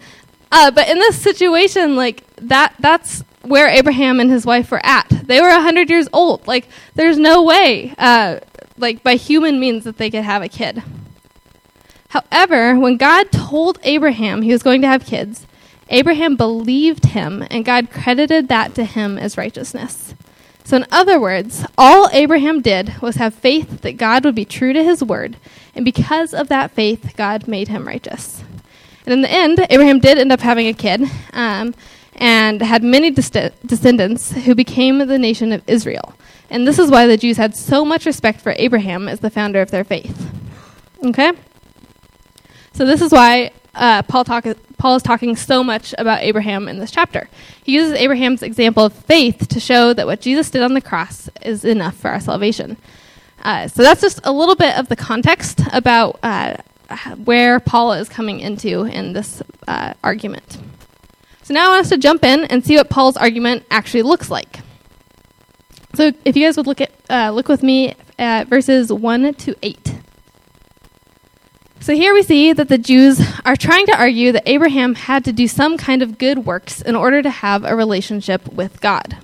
Uh, 0.52 0.72
but 0.72 0.90
in 0.90 0.98
this 1.00 1.22
situation, 1.22 1.96
like 1.96 2.24
that 2.42 2.76
that's 2.80 3.24
where 3.42 3.68
Abraham 3.68 4.20
and 4.20 4.30
his 4.30 4.46
wife 4.46 4.72
were 4.72 4.86
at. 4.86 5.08
They 5.10 5.42
were 5.42 5.50
hundred 5.50 5.90
years 5.90 6.08
old. 6.14 6.48
Like 6.48 6.68
there's 6.96 7.18
no 7.18 7.44
way, 7.44 7.94
uh, 7.98 8.40
like 8.78 9.04
by 9.04 9.16
human 9.16 9.60
means, 9.60 9.84
that 9.84 9.98
they 9.98 10.10
could 10.10 10.24
have 10.24 10.42
a 10.42 10.50
kid. 10.50 10.84
However, 12.10 12.78
when 12.78 12.98
God 12.98 13.32
told 13.32 13.80
Abraham 13.84 14.42
he 14.42 14.52
was 14.52 14.64
going 14.64 14.82
to 14.82 14.88
have 14.88 15.06
kids, 15.06 15.46
Abraham 15.90 16.36
believed 16.36 17.08
him, 17.08 17.46
and 17.50 17.66
God 17.66 17.92
credited 17.92 18.48
that 18.48 18.76
to 18.76 18.86
him 18.86 19.18
as 19.18 19.38
righteousness. 19.38 20.14
So, 20.64 20.78
in 20.78 20.86
other 20.92 21.20
words, 21.20 21.66
all 21.78 22.10
Abraham 22.14 22.62
did 22.62 23.02
was 23.02 23.16
have 23.16 23.34
faith 23.34 23.82
that 23.82 23.98
God 23.98 24.24
would 24.24 24.36
be 24.36 24.46
true 24.46 24.74
to 24.74 24.84
his 24.84 25.04
word, 25.04 25.38
and 25.76 25.84
because 25.84 26.34
of 26.34 26.48
that 26.50 26.72
faith, 26.72 27.14
God 27.18 27.48
made 27.48 27.68
him 27.68 27.88
righteous. 27.88 28.44
And 29.06 29.14
in 29.14 29.22
the 29.22 29.32
end, 29.32 29.66
Abraham 29.70 30.00
did 30.00 30.18
end 30.18 30.32
up 30.32 30.42
having 30.42 30.68
a 30.68 30.74
kid 30.74 31.04
um, 31.34 31.74
and 32.22 32.62
had 32.62 32.84
many 32.84 33.10
descendants 33.10 34.32
who 34.32 34.54
became 34.54 35.00
the 35.00 35.18
nation 35.18 35.52
of 35.52 35.64
Israel. 35.68 36.14
And 36.52 36.68
this 36.68 36.78
is 36.78 36.92
why 36.92 37.08
the 37.08 37.18
Jews 37.18 37.38
had 37.38 37.56
so 37.56 37.84
much 37.84 38.06
respect 38.06 38.42
for 38.42 38.54
Abraham 38.58 39.08
as 39.08 39.22
the 39.22 39.32
founder 39.32 39.60
of 39.60 39.72
their 39.72 39.84
faith. 39.84 40.32
Okay? 41.04 41.32
So, 42.74 42.86
this 42.86 43.02
is 43.02 43.12
why 43.12 43.52
uh, 43.74 44.04
Paul, 44.04 44.24
talk, 44.24 44.46
Paul 44.78 44.96
is 44.96 45.02
talking 45.02 45.36
so 45.36 45.64
much 45.64 45.96
about 45.98 46.22
Abraham 46.22 46.68
in 46.68 46.78
this 46.78 46.92
chapter. 46.92 47.28
He 47.64 47.74
uses 47.74 47.94
Abraham's 47.94 48.44
example 48.44 48.86
of 48.86 48.94
faith 48.94 49.48
to 49.48 49.60
show 49.60 49.92
that 49.92 50.06
what 50.06 50.22
Jesus 50.22 50.52
did 50.52 50.62
on 50.62 50.76
the 50.76 50.82
cross 50.82 51.28
is 51.42 51.66
enough 51.66 51.96
for 51.96 52.12
our 52.12 52.20
salvation. 52.20 52.78
Uh, 53.42 53.68
so 53.68 53.82
that's 53.82 54.00
just 54.02 54.20
a 54.24 54.32
little 54.32 54.56
bit 54.56 54.78
of 54.78 54.90
the 54.90 54.96
context 54.96 55.62
about 55.74 56.20
uh, 56.22 56.58
where 57.24 57.60
Paul 57.60 57.94
is 57.94 58.10
coming 58.10 58.42
into 58.42 58.84
in 58.84 59.14
this 59.14 59.42
uh, 59.68 59.96
argument. 60.04 60.60
So 61.44 61.54
now 61.54 61.68
I 61.68 61.70
want 61.70 61.82
us 61.82 61.90
to 61.90 61.98
jump 61.98 62.24
in 62.24 62.46
and 62.46 62.66
see 62.66 62.78
what 62.78 62.90
Paul's 62.90 63.18
argument 63.18 63.66
actually 63.72 64.04
looks 64.04 64.30
like. 64.30 64.60
So 65.94 66.12
if 66.24 66.38
you 66.38 66.46
guys 66.46 66.58
would 66.58 66.68
look 66.68 66.82
at 66.82 66.92
uh, 67.10 67.32
look 67.32 67.48
with 67.48 67.64
me 67.64 67.96
at 68.18 68.48
verses 68.48 68.92
one 68.94 69.34
to 69.34 69.56
eight. 69.62 69.96
So 71.82 71.96
here 71.96 72.14
we 72.14 72.22
see 72.22 72.54
that 72.54 72.70
the 72.70 72.78
Jews 72.78 73.20
are 73.44 73.56
trying 73.56 73.88
to 73.88 73.98
argue 73.98 74.32
that 74.34 74.44
Abraham 74.46 74.94
had 74.94 75.26
to 75.26 75.34
do 75.34 75.48
some 75.48 75.78
kind 75.78 76.04
of 76.04 76.20
good 76.20 76.46
works 76.46 76.80
in 76.80 76.96
order 76.96 77.24
to 77.24 77.30
have 77.30 77.64
a 77.64 77.76
relationship 77.76 78.48
with 78.54 78.80
God. 78.82 79.18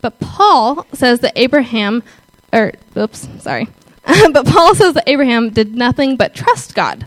But 0.00 0.20
Paul 0.20 0.86
says 0.92 1.18
that 1.20 1.32
Abraham, 1.34 2.04
or, 2.52 2.72
oops, 2.96 3.28
sorry. 3.40 3.66
but 4.32 4.46
Paul 4.46 4.76
says 4.76 4.94
that 4.94 5.08
Abraham 5.08 5.50
did 5.50 5.74
nothing 5.74 6.16
but 6.16 6.34
trust 6.34 6.76
God. 6.76 7.06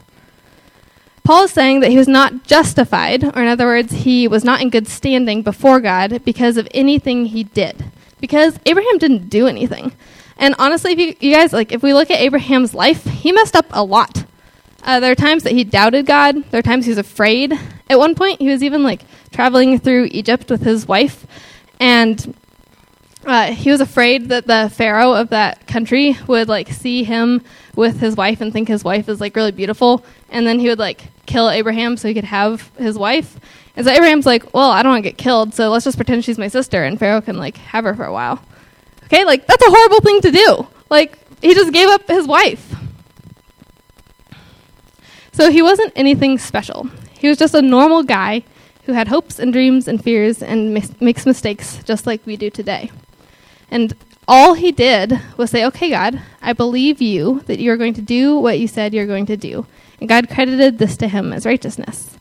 Paul 1.23 1.45
is 1.45 1.51
saying 1.51 1.79
that 1.79 1.91
he 1.91 1.97
was 1.97 2.09
not 2.09 2.43
justified, 2.43 3.23
or 3.23 3.41
in 3.41 3.47
other 3.47 3.65
words, 3.65 3.93
he 3.93 4.27
was 4.27 4.43
not 4.43 4.61
in 4.61 4.69
good 4.69 4.87
standing 4.87 5.41
before 5.41 5.79
God 5.79 6.21
because 6.25 6.57
of 6.57 6.67
anything 6.73 7.27
he 7.27 7.45
did. 7.45 7.85
Because 8.19 8.59
Abraham 8.65 8.97
didn't 8.97 9.29
do 9.29 9.47
anything. 9.47 9.93
And 10.37 10.53
honestly, 10.59 10.91
if 10.91 10.99
you, 10.99 11.15
you 11.21 11.33
guys, 11.33 11.53
like, 11.53 11.71
if 11.71 11.81
we 11.81 11.93
look 11.93 12.11
at 12.11 12.19
Abraham's 12.19 12.73
life, 12.73 13.05
he 13.05 13.31
messed 13.31 13.55
up 13.55 13.67
a 13.71 13.83
lot. 13.83 14.25
Uh, 14.83 14.99
there 14.99 15.11
are 15.11 15.15
times 15.15 15.43
that 15.43 15.53
he 15.53 15.63
doubted 15.63 16.05
God. 16.05 16.43
There 16.51 16.59
are 16.59 16.63
times 16.63 16.85
he 16.85 16.91
was 16.91 16.97
afraid. 16.97 17.53
At 17.89 17.99
one 17.99 18.15
point, 18.15 18.41
he 18.41 18.49
was 18.49 18.61
even 18.61 18.83
like 18.83 19.03
traveling 19.31 19.79
through 19.79 20.09
Egypt 20.11 20.49
with 20.49 20.63
his 20.63 20.87
wife, 20.87 21.25
and 21.79 22.35
uh, 23.25 23.51
he 23.51 23.71
was 23.71 23.81
afraid 23.81 24.29
that 24.29 24.47
the 24.47 24.71
pharaoh 24.73 25.13
of 25.13 25.29
that 25.29 25.65
country 25.67 26.17
would 26.27 26.49
like 26.49 26.69
see 26.69 27.03
him 27.03 27.41
with 27.75 27.99
his 27.99 28.15
wife 28.15 28.41
and 28.41 28.51
think 28.51 28.67
his 28.67 28.83
wife 28.83 29.09
is 29.09 29.21
like 29.21 29.35
really 29.35 29.51
beautiful, 29.51 30.03
and 30.29 30.45
then 30.45 30.59
he 30.59 30.69
would 30.69 30.79
like 30.79 31.05
kill 31.25 31.49
Abraham 31.49 31.97
so 31.97 32.07
he 32.07 32.13
could 32.13 32.23
have 32.25 32.71
his 32.77 32.97
wife. 32.97 33.39
And 33.75 33.85
so 33.85 33.91
Abraham's 33.91 34.25
like, 34.25 34.53
"Well, 34.53 34.69
I 34.69 34.83
don't 34.83 34.91
want 34.91 35.03
to 35.03 35.09
get 35.09 35.17
killed, 35.17 35.53
so 35.53 35.69
let's 35.69 35.85
just 35.85 35.97
pretend 35.97 36.25
she's 36.25 36.37
my 36.37 36.47
sister, 36.47 36.83
and 36.83 36.99
Pharaoh 36.99 37.21
can 37.21 37.37
like 37.37 37.57
have 37.57 37.85
her 37.85 37.95
for 37.95 38.05
a 38.05 38.13
while." 38.13 38.43
Okay, 39.05 39.25
like 39.25 39.47
that's 39.47 39.65
a 39.65 39.69
horrible 39.69 40.01
thing 40.01 40.21
to 40.21 40.31
do. 40.31 40.67
Like 40.89 41.17
he 41.41 41.53
just 41.53 41.73
gave 41.73 41.89
up 41.89 42.07
his 42.07 42.27
wife. 42.27 42.75
So 45.33 45.49
he 45.49 45.61
wasn't 45.61 45.93
anything 45.95 46.37
special. 46.37 46.87
He 47.17 47.27
was 47.27 47.37
just 47.37 47.55
a 47.55 47.61
normal 47.61 48.03
guy 48.03 48.43
who 48.85 48.93
had 48.93 49.07
hopes 49.07 49.39
and 49.39 49.51
dreams 49.51 49.87
and 49.87 50.03
fears 50.03 50.43
and 50.43 50.73
mis- 50.73 50.99
makes 51.01 51.25
mistakes 51.25 51.81
just 51.83 52.05
like 52.05 52.23
we 52.25 52.37
do 52.37 52.49
today. 52.49 52.91
And 53.73 53.95
all 54.27 54.53
he 54.53 54.71
did 54.71 55.19
was 55.35 55.49
say, 55.49 55.65
Okay, 55.65 55.89
God, 55.89 56.21
I 56.43 56.53
believe 56.53 57.01
you 57.01 57.41
that 57.47 57.59
you're 57.59 57.75
going 57.75 57.95
to 57.95 58.03
do 58.03 58.37
what 58.37 58.59
you 58.59 58.67
said 58.67 58.93
you're 58.93 59.07
going 59.07 59.25
to 59.25 59.35
do. 59.35 59.65
And 59.99 60.07
God 60.07 60.29
credited 60.29 60.77
this 60.77 60.95
to 60.97 61.07
him 61.07 61.33
as 61.33 61.43
righteousness. 61.43 62.15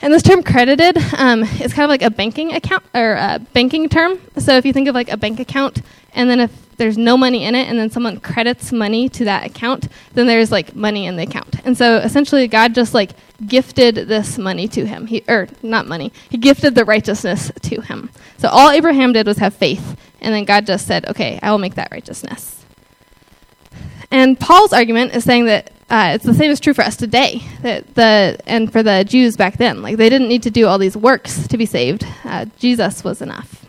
And 0.00 0.12
this 0.12 0.22
term 0.22 0.44
credited 0.44 0.96
um, 1.18 1.42
is 1.42 1.72
kind 1.72 1.84
of 1.84 1.88
like 1.88 2.02
a 2.02 2.10
banking 2.10 2.52
account 2.52 2.84
or 2.94 3.14
a 3.14 3.40
banking 3.52 3.88
term. 3.88 4.20
So 4.38 4.56
if 4.56 4.64
you 4.64 4.72
think 4.72 4.86
of 4.86 4.94
like 4.94 5.10
a 5.10 5.16
bank 5.16 5.40
account, 5.40 5.82
and 6.12 6.30
then 6.30 6.38
if 6.38 6.76
there's 6.76 6.96
no 6.96 7.16
money 7.16 7.44
in 7.44 7.54
it 7.54 7.68
and 7.68 7.78
then 7.78 7.90
someone 7.90 8.20
credits 8.20 8.70
money 8.70 9.08
to 9.08 9.24
that 9.24 9.46
account, 9.46 9.88
then 10.12 10.26
there's 10.26 10.52
like 10.52 10.76
money 10.76 11.06
in 11.06 11.16
the 11.16 11.24
account. 11.24 11.56
And 11.64 11.76
so 11.76 11.96
essentially 11.96 12.46
God 12.46 12.74
just 12.74 12.94
like 12.94 13.10
gifted 13.46 13.94
this 13.94 14.38
money 14.38 14.68
to 14.68 14.86
him. 14.86 15.06
He 15.06 15.24
or 15.26 15.48
not 15.62 15.86
money. 15.86 16.12
He 16.30 16.38
gifted 16.38 16.74
the 16.74 16.84
righteousness 16.84 17.50
to 17.62 17.80
him. 17.80 18.10
So 18.38 18.48
all 18.48 18.70
Abraham 18.70 19.12
did 19.12 19.26
was 19.26 19.38
have 19.38 19.54
faith 19.54 19.96
and 20.24 20.34
then 20.34 20.44
God 20.44 20.66
just 20.66 20.86
said, 20.86 21.06
"Okay, 21.06 21.38
I 21.42 21.50
will 21.50 21.58
make 21.58 21.74
that 21.76 21.92
righteousness." 21.92 22.64
And 24.10 24.38
Paul's 24.38 24.72
argument 24.72 25.14
is 25.14 25.24
saying 25.24 25.46
that 25.46 25.72
uh, 25.90 26.12
it's 26.14 26.24
the 26.24 26.34
same 26.34 26.50
is 26.50 26.60
true 26.60 26.74
for 26.74 26.82
us 26.82 26.96
today. 26.96 27.42
That 27.62 27.94
the 27.94 28.38
and 28.46 28.72
for 28.72 28.82
the 28.82 29.04
Jews 29.04 29.36
back 29.36 29.58
then, 29.58 29.82
like 29.82 29.96
they 29.96 30.08
didn't 30.08 30.28
need 30.28 30.42
to 30.44 30.50
do 30.50 30.66
all 30.66 30.78
these 30.78 30.96
works 30.96 31.46
to 31.48 31.56
be 31.56 31.66
saved. 31.66 32.06
Uh, 32.24 32.46
Jesus 32.58 33.04
was 33.04 33.20
enough. 33.20 33.64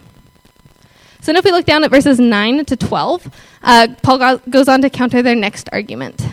So 1.21 1.31
now 1.31 1.39
if 1.39 1.45
we 1.45 1.51
look 1.51 1.65
down 1.65 1.83
at 1.83 1.89
verses 1.89 2.19
9 2.19 2.65
to 2.65 2.75
12, 2.75 3.31
uh, 3.63 3.87
Paul 4.03 4.17
go- 4.19 4.41
goes 4.47 4.67
on 4.67 4.83
to 4.83 4.91
counter 4.91 5.23
their 5.23 5.33
next 5.33 5.67
argument. 5.73 6.23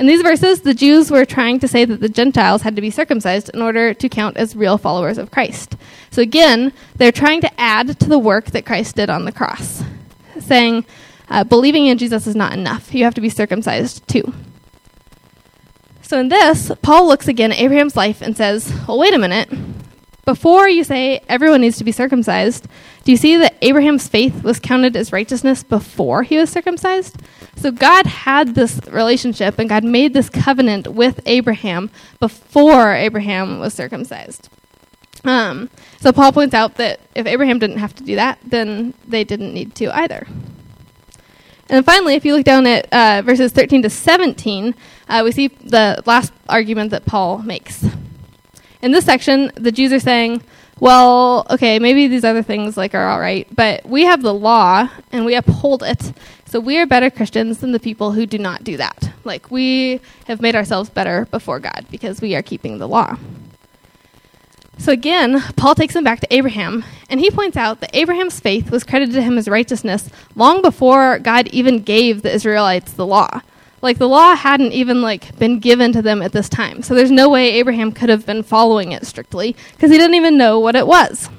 In 0.00 0.06
these 0.06 0.22
verses, 0.22 0.62
the 0.62 0.72
Jews 0.72 1.10
were 1.10 1.26
trying 1.26 1.60
to 1.60 1.68
say 1.68 1.84
that 1.84 2.00
the 2.00 2.08
Gentiles 2.08 2.62
had 2.62 2.74
to 2.74 2.80
be 2.80 2.90
circumcised 2.90 3.50
in 3.50 3.60
order 3.60 3.92
to 3.92 4.08
count 4.08 4.38
as 4.38 4.56
real 4.56 4.78
followers 4.78 5.18
of 5.18 5.30
Christ. 5.30 5.76
So 6.10 6.22
again, 6.22 6.72
they're 6.96 7.12
trying 7.12 7.42
to 7.42 7.60
add 7.60 8.00
to 8.00 8.08
the 8.08 8.18
work 8.18 8.46
that 8.52 8.64
Christ 8.64 8.96
did 8.96 9.10
on 9.10 9.26
the 9.26 9.30
cross, 9.30 9.82
saying, 10.38 10.86
uh, 11.28 11.44
believing 11.44 11.84
in 11.84 11.98
Jesus 11.98 12.26
is 12.26 12.34
not 12.34 12.54
enough. 12.54 12.94
You 12.94 13.04
have 13.04 13.12
to 13.12 13.20
be 13.20 13.28
circumcised 13.28 14.08
too. 14.08 14.32
So 16.00 16.18
in 16.18 16.30
this, 16.30 16.72
Paul 16.80 17.06
looks 17.06 17.28
again 17.28 17.52
at 17.52 17.60
Abraham's 17.60 17.94
life 17.94 18.22
and 18.22 18.34
says, 18.34 18.72
well, 18.88 18.98
wait 18.98 19.12
a 19.12 19.18
minute. 19.18 19.50
Before 20.24 20.68
you 20.68 20.84
say 20.84 21.22
everyone 21.28 21.62
needs 21.62 21.78
to 21.78 21.84
be 21.84 21.92
circumcised, 21.92 22.68
do 23.04 23.10
you 23.10 23.16
see 23.16 23.36
that 23.36 23.56
Abraham's 23.62 24.06
faith 24.06 24.44
was 24.44 24.60
counted 24.60 24.96
as 24.96 25.12
righteousness 25.12 25.62
before 25.62 26.22
he 26.22 26.36
was 26.36 26.50
circumcised? 26.50 27.16
So 27.56 27.70
God 27.70 28.06
had 28.06 28.54
this 28.54 28.80
relationship 28.88 29.58
and 29.58 29.68
God 29.68 29.84
made 29.84 30.12
this 30.12 30.28
covenant 30.28 30.88
with 30.88 31.20
Abraham 31.26 31.90
before 32.18 32.94
Abraham 32.94 33.58
was 33.60 33.74
circumcised. 33.74 34.48
Um, 35.24 35.70
so 36.00 36.12
Paul 36.12 36.32
points 36.32 36.54
out 36.54 36.76
that 36.76 37.00
if 37.14 37.26
Abraham 37.26 37.58
didn't 37.58 37.78
have 37.78 37.94
to 37.96 38.04
do 38.04 38.16
that, 38.16 38.38
then 38.44 38.94
they 39.06 39.24
didn't 39.24 39.52
need 39.52 39.74
to 39.76 39.94
either. 39.96 40.26
And 41.68 41.84
finally, 41.84 42.14
if 42.14 42.24
you 42.24 42.34
look 42.34 42.44
down 42.44 42.66
at 42.66 42.92
uh, 42.92 43.22
verses 43.22 43.52
13 43.52 43.82
to 43.82 43.90
17, 43.90 44.74
uh, 45.08 45.22
we 45.24 45.30
see 45.30 45.48
the 45.48 46.02
last 46.04 46.32
argument 46.48 46.90
that 46.90 47.06
Paul 47.06 47.38
makes. 47.38 47.84
In 48.82 48.92
this 48.92 49.04
section, 49.04 49.52
the 49.56 49.72
Jews 49.72 49.92
are 49.92 50.00
saying, 50.00 50.42
well, 50.78 51.46
okay, 51.50 51.78
maybe 51.78 52.08
these 52.08 52.24
other 52.24 52.42
things 52.42 52.76
like 52.76 52.94
are 52.94 53.08
all 53.08 53.20
right, 53.20 53.46
but 53.54 53.84
we 53.84 54.04
have 54.04 54.22
the 54.22 54.32
law 54.32 54.88
and 55.12 55.26
we 55.26 55.34
uphold 55.34 55.82
it. 55.82 56.12
So 56.46 56.58
we 56.58 56.78
are 56.78 56.86
better 56.86 57.10
Christians 57.10 57.58
than 57.58 57.72
the 57.72 57.78
people 57.78 58.12
who 58.12 58.24
do 58.24 58.38
not 58.38 58.64
do 58.64 58.78
that. 58.78 59.10
Like 59.22 59.50
we 59.50 60.00
have 60.26 60.40
made 60.40 60.56
ourselves 60.56 60.88
better 60.88 61.26
before 61.30 61.60
God 61.60 61.86
because 61.90 62.22
we 62.22 62.34
are 62.34 62.42
keeping 62.42 62.78
the 62.78 62.88
law. 62.88 63.18
So 64.78 64.92
again, 64.92 65.42
Paul 65.56 65.74
takes 65.74 65.94
him 65.94 66.04
back 66.04 66.20
to 66.20 66.34
Abraham, 66.34 66.86
and 67.10 67.20
he 67.20 67.30
points 67.30 67.58
out 67.58 67.80
that 67.80 67.94
Abraham's 67.94 68.40
faith 68.40 68.70
was 68.70 68.82
credited 68.82 69.14
to 69.14 69.22
him 69.22 69.36
as 69.36 69.46
righteousness 69.46 70.08
long 70.34 70.62
before 70.62 71.18
God 71.18 71.48
even 71.48 71.82
gave 71.82 72.22
the 72.22 72.32
Israelites 72.32 72.94
the 72.94 73.06
law. 73.06 73.42
Like 73.82 73.98
the 73.98 74.08
law 74.08 74.34
hadn't 74.34 74.72
even 74.72 75.00
like 75.00 75.38
been 75.38 75.58
given 75.58 75.92
to 75.92 76.02
them 76.02 76.20
at 76.22 76.32
this 76.32 76.48
time. 76.48 76.82
So 76.82 76.94
there's 76.94 77.10
no 77.10 77.28
way 77.28 77.52
Abraham 77.52 77.92
could 77.92 78.10
have 78.10 78.26
been 78.26 78.42
following 78.42 78.92
it 78.92 79.06
strictly 79.06 79.56
because 79.72 79.90
he 79.90 79.96
didn't 79.96 80.16
even 80.16 80.36
know 80.36 80.58
what 80.58 80.76
it 80.76 80.86
was. 80.86 81.30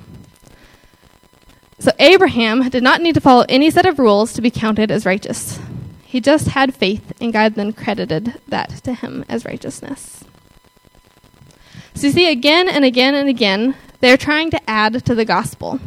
So 1.80 1.92
Abraham 1.98 2.70
did 2.70 2.84
not 2.84 3.02
need 3.02 3.16
to 3.16 3.22
follow 3.22 3.46
any 3.50 3.72
set 3.72 3.88
of 3.88 3.98
rules 3.98 4.34
to 4.34 4.42
be 4.42 4.52
counted 4.52 4.92
as 4.92 5.06
righteous. 5.06 5.60
He 6.04 6.22
just 6.22 6.50
had 6.50 6.76
faith, 6.76 7.14
and 7.20 7.34
God 7.34 7.56
then 7.56 7.74
credited 7.74 8.40
that 8.48 8.70
to 8.84 8.94
him 8.94 9.26
as 9.30 9.46
righteousness. 9.46 10.24
So 11.96 12.08
you 12.08 12.14
see, 12.14 12.30
again 12.30 12.68
and 12.68 12.86
again 12.86 13.16
and 13.16 13.30
again, 13.30 13.76
they're 14.00 14.18
trying 14.18 14.52
to 14.52 14.70
add 14.70 15.06
to 15.06 15.16
the 15.16 15.26
gospel. 15.26 15.80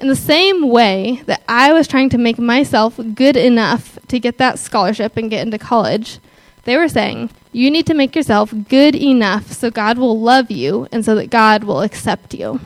In 0.00 0.08
the 0.08 0.16
same 0.16 0.70
way 0.70 1.22
that 1.26 1.42
I 1.46 1.74
was 1.74 1.86
trying 1.86 2.08
to 2.10 2.18
make 2.18 2.38
myself 2.38 2.98
good 3.14 3.36
enough 3.36 3.98
to 4.08 4.18
get 4.18 4.38
that 4.38 4.58
scholarship 4.58 5.18
and 5.18 5.28
get 5.28 5.44
into 5.46 5.58
college, 5.58 6.18
they 6.64 6.78
were 6.78 6.88
saying, 6.88 7.28
you 7.52 7.70
need 7.70 7.86
to 7.86 7.94
make 7.94 8.16
yourself 8.16 8.54
good 8.68 8.94
enough 8.94 9.52
so 9.52 9.70
God 9.70 9.98
will 9.98 10.18
love 10.18 10.50
you 10.50 10.88
and 10.90 11.04
so 11.04 11.14
that 11.16 11.28
God 11.28 11.64
will 11.64 11.82
accept 11.82 12.32
you. 12.32 12.60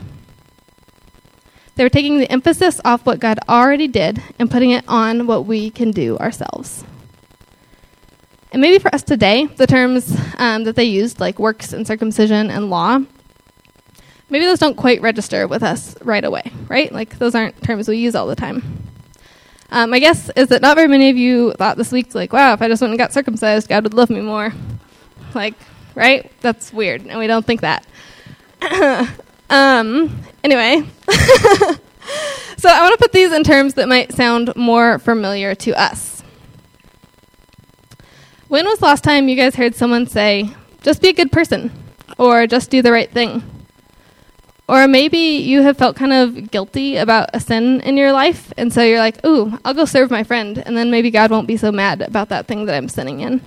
They 1.75 1.83
were 1.83 1.89
taking 1.89 2.19
the 2.19 2.31
emphasis 2.31 2.79
off 2.85 3.05
what 3.05 3.19
God 3.19 3.37
already 3.49 3.89
did 3.89 4.23
and 4.39 4.49
putting 4.49 4.71
it 4.71 4.85
on 4.87 5.27
what 5.27 5.45
we 5.45 5.69
can 5.69 5.91
do 5.91 6.17
ourselves. 6.17 6.85
And 8.53 8.61
maybe 8.61 8.79
for 8.79 8.93
us 8.95 9.03
today, 9.03 9.47
the 9.47 9.67
terms 9.67 10.17
um, 10.37 10.63
that 10.63 10.77
they 10.77 10.85
used, 10.85 11.19
like 11.19 11.37
works 11.37 11.73
and 11.73 11.85
circumcision 11.85 12.49
and 12.49 12.69
law, 12.69 12.99
maybe 14.29 14.45
those 14.45 14.59
don't 14.59 14.75
quite 14.75 15.01
register 15.01 15.47
with 15.47 15.63
us 15.63 15.95
right 16.01 16.23
away, 16.23 16.51
right? 16.67 16.91
Like 16.91 17.17
those 17.17 17.35
aren't 17.35 17.61
terms 17.63 17.87
we 17.87 17.97
use 17.97 18.15
all 18.15 18.27
the 18.27 18.35
time. 18.35 18.85
Um, 19.71 19.89
my 19.89 19.99
guess 19.99 20.29
is 20.35 20.49
that 20.49 20.61
not 20.61 20.75
very 20.75 20.87
many 20.87 21.09
of 21.09 21.17
you 21.17 21.53
thought 21.53 21.77
this 21.77 21.91
week, 21.91 22.13
like, 22.13 22.31
wow, 22.31 22.53
if 22.53 22.61
I 22.61 22.67
just 22.67 22.81
went 22.81 22.91
and 22.91 22.99
got 22.99 23.13
circumcised, 23.13 23.67
God 23.67 23.83
would 23.83 23.93
love 23.93 24.09
me 24.09 24.21
more. 24.21 24.53
Like, 25.33 25.55
right? 25.95 26.31
That's 26.41 26.71
weird, 26.71 27.05
and 27.05 27.17
we 27.19 27.27
don't 27.27 27.45
think 27.45 27.61
that. 27.61 27.85
um, 29.49 30.21
anyway, 30.43 30.83
so 32.57 32.69
I 32.69 32.81
want 32.81 32.93
to 32.93 32.97
put 32.99 33.11
these 33.11 33.33
in 33.33 33.43
terms 33.43 33.73
that 33.73 33.87
might 33.87 34.13
sound 34.13 34.55
more 34.55 34.99
familiar 34.99 35.55
to 35.55 35.73
us. 35.73 36.23
When 38.47 38.65
was 38.65 38.79
the 38.79 38.85
last 38.85 39.03
time 39.03 39.27
you 39.27 39.35
guys 39.35 39.55
heard 39.55 39.75
someone 39.75 40.05
say, 40.05 40.51
just 40.83 41.01
be 41.01 41.09
a 41.09 41.13
good 41.13 41.31
person, 41.31 41.71
or 42.19 42.45
just 42.45 42.69
do 42.69 42.81
the 42.81 42.91
right 42.91 43.11
thing? 43.11 43.43
Or 44.67 44.87
maybe 44.87 45.17
you 45.17 45.61
have 45.61 45.77
felt 45.77 45.95
kind 45.95 46.11
of 46.11 46.49
guilty 46.49 46.97
about 46.97 47.29
a 47.33 47.39
sin 47.39 47.81
in 47.81 47.97
your 47.97 48.11
life, 48.11 48.51
and 48.57 48.73
so 48.73 48.81
you're 48.81 48.99
like, 48.99 49.23
ooh, 49.23 49.59
I'll 49.63 49.75
go 49.75 49.85
serve 49.85 50.09
my 50.09 50.23
friend, 50.23 50.57
and 50.57 50.75
then 50.75 50.89
maybe 50.89 51.11
God 51.11 51.29
won't 51.29 51.47
be 51.47 51.57
so 51.57 51.71
mad 51.71 52.01
about 52.01 52.29
that 52.29 52.47
thing 52.47 52.65
that 52.65 52.75
I'm 52.75 52.89
sinning 52.89 53.19
in. 53.19 53.41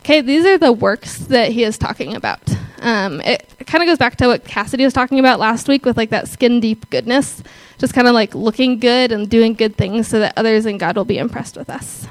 Okay, 0.00 0.22
these 0.22 0.46
are 0.46 0.56
the 0.56 0.72
works 0.72 1.18
that 1.18 1.52
he 1.52 1.64
is 1.64 1.76
talking 1.76 2.16
about. 2.16 2.40
Um, 2.80 3.20
it 3.20 3.46
kind 3.66 3.82
of 3.82 3.86
goes 3.86 3.98
back 3.98 4.16
to 4.16 4.28
what 4.28 4.44
Cassidy 4.44 4.84
was 4.84 4.94
talking 4.94 5.18
about 5.18 5.38
last 5.38 5.68
week 5.68 5.84
with 5.84 5.98
like 5.98 6.08
that 6.10 6.26
skin 6.26 6.60
deep 6.60 6.88
goodness, 6.88 7.42
just 7.76 7.92
kind 7.92 8.08
of 8.08 8.14
like 8.14 8.34
looking 8.34 8.78
good 8.78 9.12
and 9.12 9.28
doing 9.28 9.52
good 9.52 9.76
things 9.76 10.08
so 10.08 10.18
that 10.18 10.32
others 10.38 10.64
and 10.64 10.80
God 10.80 10.96
will 10.96 11.04
be 11.04 11.18
impressed 11.18 11.58
with 11.58 11.68
us. 11.68 12.06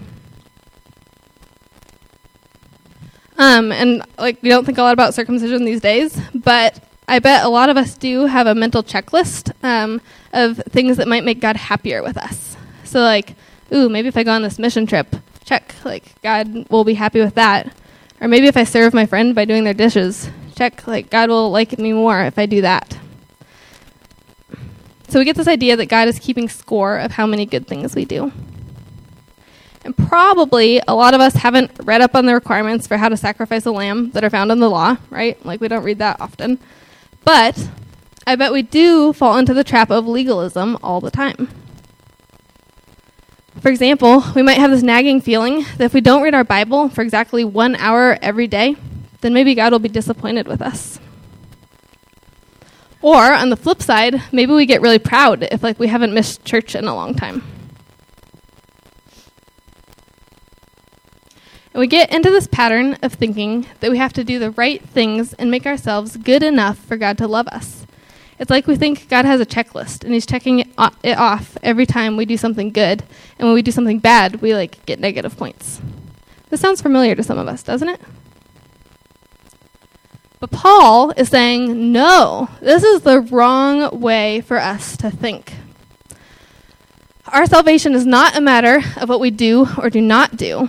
Um, 3.39 3.71
and 3.71 4.04
like 4.17 4.43
we 4.43 4.49
don't 4.49 4.65
think 4.65 4.78
a 4.78 4.82
lot 4.82 4.93
about 4.93 5.13
circumcision 5.13 5.63
these 5.63 5.80
days, 5.80 6.19
but 6.36 6.84
I 7.08 7.19
bet 7.19 7.45
a 7.45 7.49
lot 7.49 7.69
of 7.69 7.78
us 7.78 7.97
do 7.97 8.25
have 8.25 8.47
a 8.47 8.54
mental 8.54 8.84
checklist 8.84 9.54
um, 9.63 10.02
of 10.34 10.58
things 10.69 10.97
that 10.97 11.08
might 11.08 11.23
make 11.23 11.39
God 11.39 11.56
happier 11.56 12.04
with 12.04 12.17
us. 12.17 12.58
So 12.84 12.99
like, 12.99 13.36
ooh, 13.73 13.88
maybe 13.88 14.10
if 14.10 14.17
I 14.17 14.23
go 14.23 14.34
on 14.34 14.41
this 14.41 14.60
mission 14.60 14.86
trip, 14.86 15.15
check, 15.45 15.73
like 15.86 16.21
God 16.21 16.67
will 16.69 16.84
be 16.84 16.95
happy 16.95 17.21
with 17.21 17.36
that. 17.36 17.73
Or 18.19 18.28
maybe 18.28 18.47
if 18.47 18.58
I 18.58 18.65
serve 18.65 18.93
my 18.93 19.06
friend 19.06 19.34
by 19.34 19.45
doing 19.45 19.63
their 19.63 19.73
dishes, 19.73 20.30
check, 20.56 20.86
like 20.86 21.10
God 21.10 21.30
will 21.30 21.49
like 21.49 21.80
me 21.80 21.93
more 21.93 22.21
if 22.21 22.38
I 22.38 22.45
do 22.45 22.60
that. 22.62 22.97
So 25.08 25.17
we 25.17 25.23
get 25.23 25.38
this 25.38 25.47
idea 25.47 25.78
that 25.78 25.86
God 25.86 26.10
is 26.10 26.19
keeping 26.19 26.49
score 26.49 26.97
of 26.97 27.13
how 27.13 27.25
many 27.25 27.45
good 27.45 27.67
things 27.67 27.95
we 27.95 28.04
do. 28.04 28.34
And 29.84 29.96
probably 29.96 30.82
a 30.88 30.94
lot 30.94 31.13
of 31.13 31.22
us 31.22 31.34
haven't 31.36 31.72
read 31.84 32.02
up 32.02 32.15
on 32.15 32.26
the 32.26 32.34
requirements 32.34 32.86
for 32.86 32.98
how 32.98 33.10
to 33.10 33.18
sacrifice 33.18 33.65
a 33.65 33.72
lamb 33.72 34.12
that 34.12 34.24
are 34.24 34.30
found 34.30 34.52
in 34.52 34.60
the 34.60 34.70
law, 34.70 34.98
right? 35.10 35.44
Like 35.46 35.62
we 35.62 35.68
don't 35.68 35.84
read 35.84 36.00
that 36.00 36.20
often. 36.20 36.60
But 37.24 37.70
I 38.28 38.36
bet 38.36 38.52
we 38.52 38.62
do 38.62 39.13
fall 39.13 39.38
into 39.38 39.54
the 39.54 39.63
trap 39.63 39.89
of 39.89 40.08
legalism 40.08 40.78
all 40.84 41.00
the 41.00 41.12
time. 41.12 41.50
For 43.62 43.70
example, 43.70 44.24
we 44.36 44.42
might 44.42 44.58
have 44.58 44.72
this 44.72 44.84
nagging 44.84 45.22
feeling 45.22 45.65
that 45.78 45.86
if 45.86 45.94
we 45.94 46.02
don't 46.02 46.22
read 46.22 46.34
our 46.34 46.44
Bible 46.44 46.89
for 46.89 47.02
exactly 47.02 47.44
one 47.44 47.76
hour 47.76 48.18
every 48.22 48.48
day, 48.48 48.76
then 49.22 49.34
maybe 49.34 49.56
God 49.56 49.72
will 49.72 49.80
be 49.80 49.89
disappointed 49.89 50.48
with 50.48 50.62
us. 50.62 51.00
Or 53.02 53.34
on 53.34 53.50
the 53.50 53.58
flip 53.58 53.82
side, 53.82 54.22
maybe 54.32 54.54
we 54.54 54.65
get 54.65 54.82
really 54.82 55.00
proud 55.00 55.44
if 55.52 55.63
like 55.63 55.80
we 55.80 55.88
haven't 55.88 56.13
missed 56.13 56.44
church 56.46 56.76
in 56.76 56.86
a 56.86 56.96
long 56.96 57.15
time. 57.15 57.44
We 61.80 61.88
get 61.88 62.12
into 62.12 62.30
this 62.30 62.48
pattern 62.48 62.98
of 63.02 63.13
thinking 63.13 63.65
that 63.80 63.89
we 63.89 63.98
have 63.98 64.12
to 64.13 64.24
do 64.24 64.38
the 64.38 64.52
right 64.52 64.84
things 64.89 65.34
and 65.34 65.50
make 65.50 65.65
ourselves 65.65 66.18
good 66.18 66.44
enough 66.44 66.78
for 66.78 66.98
God 66.98 67.18
to 67.20 67.28
love 67.28 67.48
us. 67.48 67.86
It's 68.38 68.50
like 68.50 68.68
we 68.68 68.76
think 68.76 69.08
God 69.10 69.26
has 69.26 69.39
a 69.39 69.46
checklist 69.46 70.04
and 70.04 70.13
he's 70.13 70.26
checking 70.26 70.60
it, 70.60 71.18
off 71.18 71.58
every 71.63 71.86
time 71.86 72.18
we 72.18 72.26
do 72.26 72.38
something 72.38 72.72
good, 72.72 73.04
and 73.38 73.48
when 73.48 73.54
we 73.54 73.62
do 73.62 73.72
something 73.72 74.00
bad, 74.00 74.42
we 74.42 74.54
like 74.54 74.86
get 74.86 75.00
negative 75.00 75.38
points. 75.38 75.82
This 76.50 76.60
sounds 76.60 76.82
familiar 76.82 77.15
to 77.15 77.24
some 77.24 77.38
of 77.38 77.48
us, 77.48 77.63
doesn't 77.63 77.89
it? 77.89 78.02
But 80.39 80.52
Paul 80.52 81.12
is 81.12 81.30
saying, 81.30 81.92
no, 81.92 82.50
this 82.62 82.84
is 82.84 83.02
the 83.02 83.22
wrong 83.22 84.00
way 84.00 84.42
for 84.42 84.58
us 84.58 84.98
to 84.98 85.12
think. 85.12 85.54
Our 87.28 87.46
salvation 87.46 87.94
is 87.94 88.06
not 88.06 88.36
a 88.36 88.42
matter 88.42 88.82
of 88.98 89.08
what 89.08 89.20
we 89.20 89.32
do 89.32 89.68
or 89.78 89.89
do 89.89 90.02
not 90.02 90.36
do. 90.36 90.68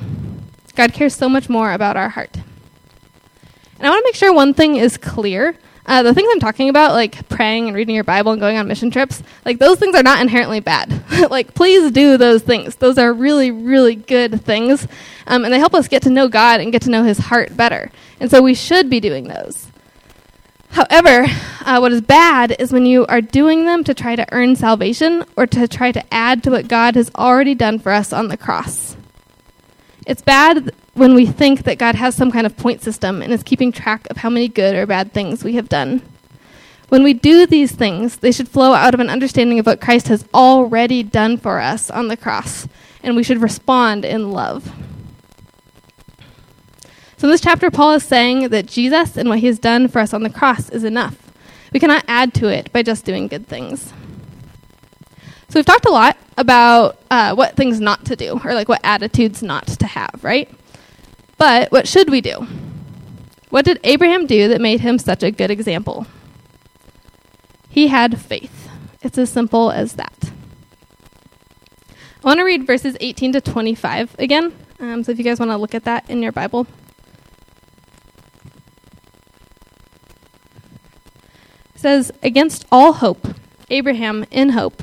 God 0.80 0.94
cares 0.94 1.14
so 1.14 1.28
much 1.28 1.50
more 1.50 1.72
about 1.72 1.98
our 1.98 2.08
heart. 2.08 2.34
And 2.34 3.86
I 3.86 3.90
want 3.90 4.00
to 4.00 4.04
make 4.08 4.14
sure 4.14 4.32
one 4.32 4.54
thing 4.54 4.76
is 4.76 4.96
clear. 4.96 5.54
Uh, 5.84 6.02
the 6.02 6.14
things 6.14 6.26
I'm 6.32 6.40
talking 6.40 6.70
about, 6.70 6.92
like 6.92 7.28
praying 7.28 7.66
and 7.66 7.76
reading 7.76 7.94
your 7.94 8.04
Bible 8.04 8.32
and 8.32 8.40
going 8.40 8.56
on 8.56 8.66
mission 8.66 8.90
trips, 8.90 9.22
like 9.44 9.58
those 9.58 9.78
things 9.78 9.94
are 9.94 10.02
not 10.02 10.22
inherently 10.22 10.60
bad. 10.60 11.04
like, 11.30 11.54
please 11.54 11.90
do 11.90 12.16
those 12.16 12.40
things. 12.40 12.76
Those 12.76 12.96
are 12.96 13.12
really, 13.12 13.50
really 13.50 13.94
good 13.94 14.40
things. 14.40 14.88
Um, 15.26 15.44
and 15.44 15.52
they 15.52 15.58
help 15.58 15.74
us 15.74 15.86
get 15.86 16.00
to 16.04 16.10
know 16.10 16.28
God 16.28 16.62
and 16.62 16.72
get 16.72 16.80
to 16.82 16.90
know 16.90 17.04
His 17.04 17.18
heart 17.18 17.54
better. 17.54 17.90
And 18.18 18.30
so 18.30 18.40
we 18.40 18.54
should 18.54 18.88
be 18.88 19.00
doing 19.00 19.24
those. 19.24 19.66
However, 20.70 21.26
uh, 21.60 21.78
what 21.78 21.92
is 21.92 22.00
bad 22.00 22.56
is 22.58 22.72
when 22.72 22.86
you 22.86 23.04
are 23.04 23.20
doing 23.20 23.66
them 23.66 23.84
to 23.84 23.92
try 23.92 24.16
to 24.16 24.26
earn 24.32 24.56
salvation 24.56 25.26
or 25.36 25.46
to 25.46 25.68
try 25.68 25.92
to 25.92 26.02
add 26.14 26.42
to 26.44 26.50
what 26.50 26.68
God 26.68 26.94
has 26.94 27.10
already 27.16 27.54
done 27.54 27.78
for 27.78 27.92
us 27.92 28.14
on 28.14 28.28
the 28.28 28.38
cross. 28.38 28.96
It's 30.10 30.22
bad 30.22 30.74
when 30.94 31.14
we 31.14 31.24
think 31.24 31.62
that 31.62 31.78
God 31.78 31.94
has 31.94 32.16
some 32.16 32.32
kind 32.32 32.44
of 32.44 32.56
point 32.56 32.82
system 32.82 33.22
and 33.22 33.32
is 33.32 33.44
keeping 33.44 33.70
track 33.70 34.08
of 34.10 34.16
how 34.16 34.28
many 34.28 34.48
good 34.48 34.74
or 34.74 34.84
bad 34.84 35.12
things 35.12 35.44
we 35.44 35.52
have 35.52 35.68
done. 35.68 36.02
When 36.88 37.04
we 37.04 37.14
do 37.14 37.46
these 37.46 37.70
things, 37.70 38.16
they 38.16 38.32
should 38.32 38.48
flow 38.48 38.72
out 38.72 38.92
of 38.92 38.98
an 38.98 39.08
understanding 39.08 39.60
of 39.60 39.66
what 39.66 39.80
Christ 39.80 40.08
has 40.08 40.24
already 40.34 41.04
done 41.04 41.36
for 41.36 41.60
us 41.60 41.92
on 41.92 42.08
the 42.08 42.16
cross, 42.16 42.66
and 43.04 43.14
we 43.14 43.22
should 43.22 43.40
respond 43.40 44.04
in 44.04 44.32
love. 44.32 44.72
So, 47.16 47.28
in 47.28 47.30
this 47.30 47.40
chapter, 47.40 47.70
Paul 47.70 47.92
is 47.92 48.02
saying 48.02 48.48
that 48.48 48.66
Jesus 48.66 49.16
and 49.16 49.28
what 49.28 49.38
he 49.38 49.46
has 49.46 49.60
done 49.60 49.86
for 49.86 50.00
us 50.00 50.12
on 50.12 50.24
the 50.24 50.28
cross 50.28 50.70
is 50.70 50.82
enough. 50.82 51.30
We 51.72 51.78
cannot 51.78 52.04
add 52.08 52.34
to 52.34 52.48
it 52.48 52.72
by 52.72 52.82
just 52.82 53.04
doing 53.04 53.28
good 53.28 53.46
things. 53.46 53.92
So, 55.50 55.58
we've 55.58 55.66
talked 55.66 55.84
a 55.84 55.90
lot 55.90 56.16
about 56.38 57.00
uh, 57.10 57.34
what 57.34 57.56
things 57.56 57.80
not 57.80 58.04
to 58.06 58.16
do, 58.16 58.40
or 58.44 58.54
like 58.54 58.68
what 58.68 58.80
attitudes 58.84 59.42
not 59.42 59.66
to 59.66 59.86
have, 59.86 60.20
right? 60.22 60.48
But 61.38 61.72
what 61.72 61.88
should 61.88 62.08
we 62.08 62.20
do? 62.20 62.46
What 63.48 63.64
did 63.64 63.80
Abraham 63.82 64.26
do 64.26 64.46
that 64.46 64.60
made 64.60 64.80
him 64.80 64.98
such 64.98 65.24
a 65.24 65.32
good 65.32 65.50
example? 65.50 66.06
He 67.68 67.88
had 67.88 68.20
faith. 68.20 68.68
It's 69.02 69.18
as 69.18 69.30
simple 69.30 69.72
as 69.72 69.94
that. 69.94 70.30
I 72.22 72.26
want 72.28 72.38
to 72.38 72.44
read 72.44 72.64
verses 72.64 72.96
18 73.00 73.32
to 73.32 73.40
25 73.40 74.14
again. 74.18 74.54
Um, 74.78 75.02
so 75.02 75.10
if 75.10 75.18
you 75.18 75.24
guys 75.24 75.40
want 75.40 75.50
to 75.50 75.56
look 75.56 75.74
at 75.74 75.84
that 75.84 76.08
in 76.08 76.22
your 76.22 76.32
Bible. 76.32 76.66
It 81.74 81.80
says, 81.80 82.12
Against 82.22 82.66
all 82.70 82.92
hope, 82.92 83.26
Abraham, 83.68 84.24
in 84.30 84.50
hope, 84.50 84.82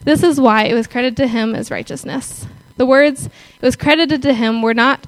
This 0.00 0.22
is 0.22 0.40
why 0.40 0.64
it 0.64 0.74
was 0.74 0.86
credited 0.86 1.16
to 1.18 1.26
him 1.26 1.54
as 1.54 1.70
righteousness. 1.70 2.46
The 2.76 2.86
words 2.86 3.26
it 3.26 3.62
was 3.62 3.76
credited 3.76 4.22
to 4.22 4.32
him 4.32 4.62
were 4.62 4.74
not 4.74 5.06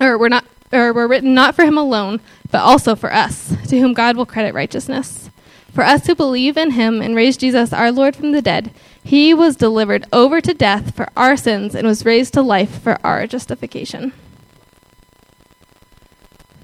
or 0.00 0.18
were 0.18 0.28
not 0.28 0.44
or 0.72 0.92
were 0.92 1.06
written 1.06 1.34
not 1.34 1.54
for 1.54 1.64
him 1.64 1.78
alone, 1.78 2.20
but 2.50 2.60
also 2.62 2.96
for 2.96 3.12
us, 3.12 3.54
to 3.68 3.78
whom 3.78 3.92
God 3.92 4.16
will 4.16 4.26
credit 4.26 4.54
righteousness. 4.54 5.30
For 5.72 5.84
us 5.84 6.06
who 6.06 6.14
believe 6.14 6.56
in 6.56 6.72
him 6.72 7.00
and 7.00 7.16
raised 7.16 7.40
Jesus 7.40 7.72
our 7.72 7.90
Lord 7.90 8.16
from 8.16 8.32
the 8.32 8.42
dead, 8.42 8.72
he 9.02 9.32
was 9.32 9.56
delivered 9.56 10.06
over 10.12 10.40
to 10.40 10.54
death 10.54 10.94
for 10.94 11.08
our 11.16 11.36
sins 11.36 11.74
and 11.74 11.86
was 11.86 12.04
raised 12.04 12.34
to 12.34 12.42
life 12.42 12.82
for 12.82 12.98
our 13.04 13.26
justification. 13.26 14.12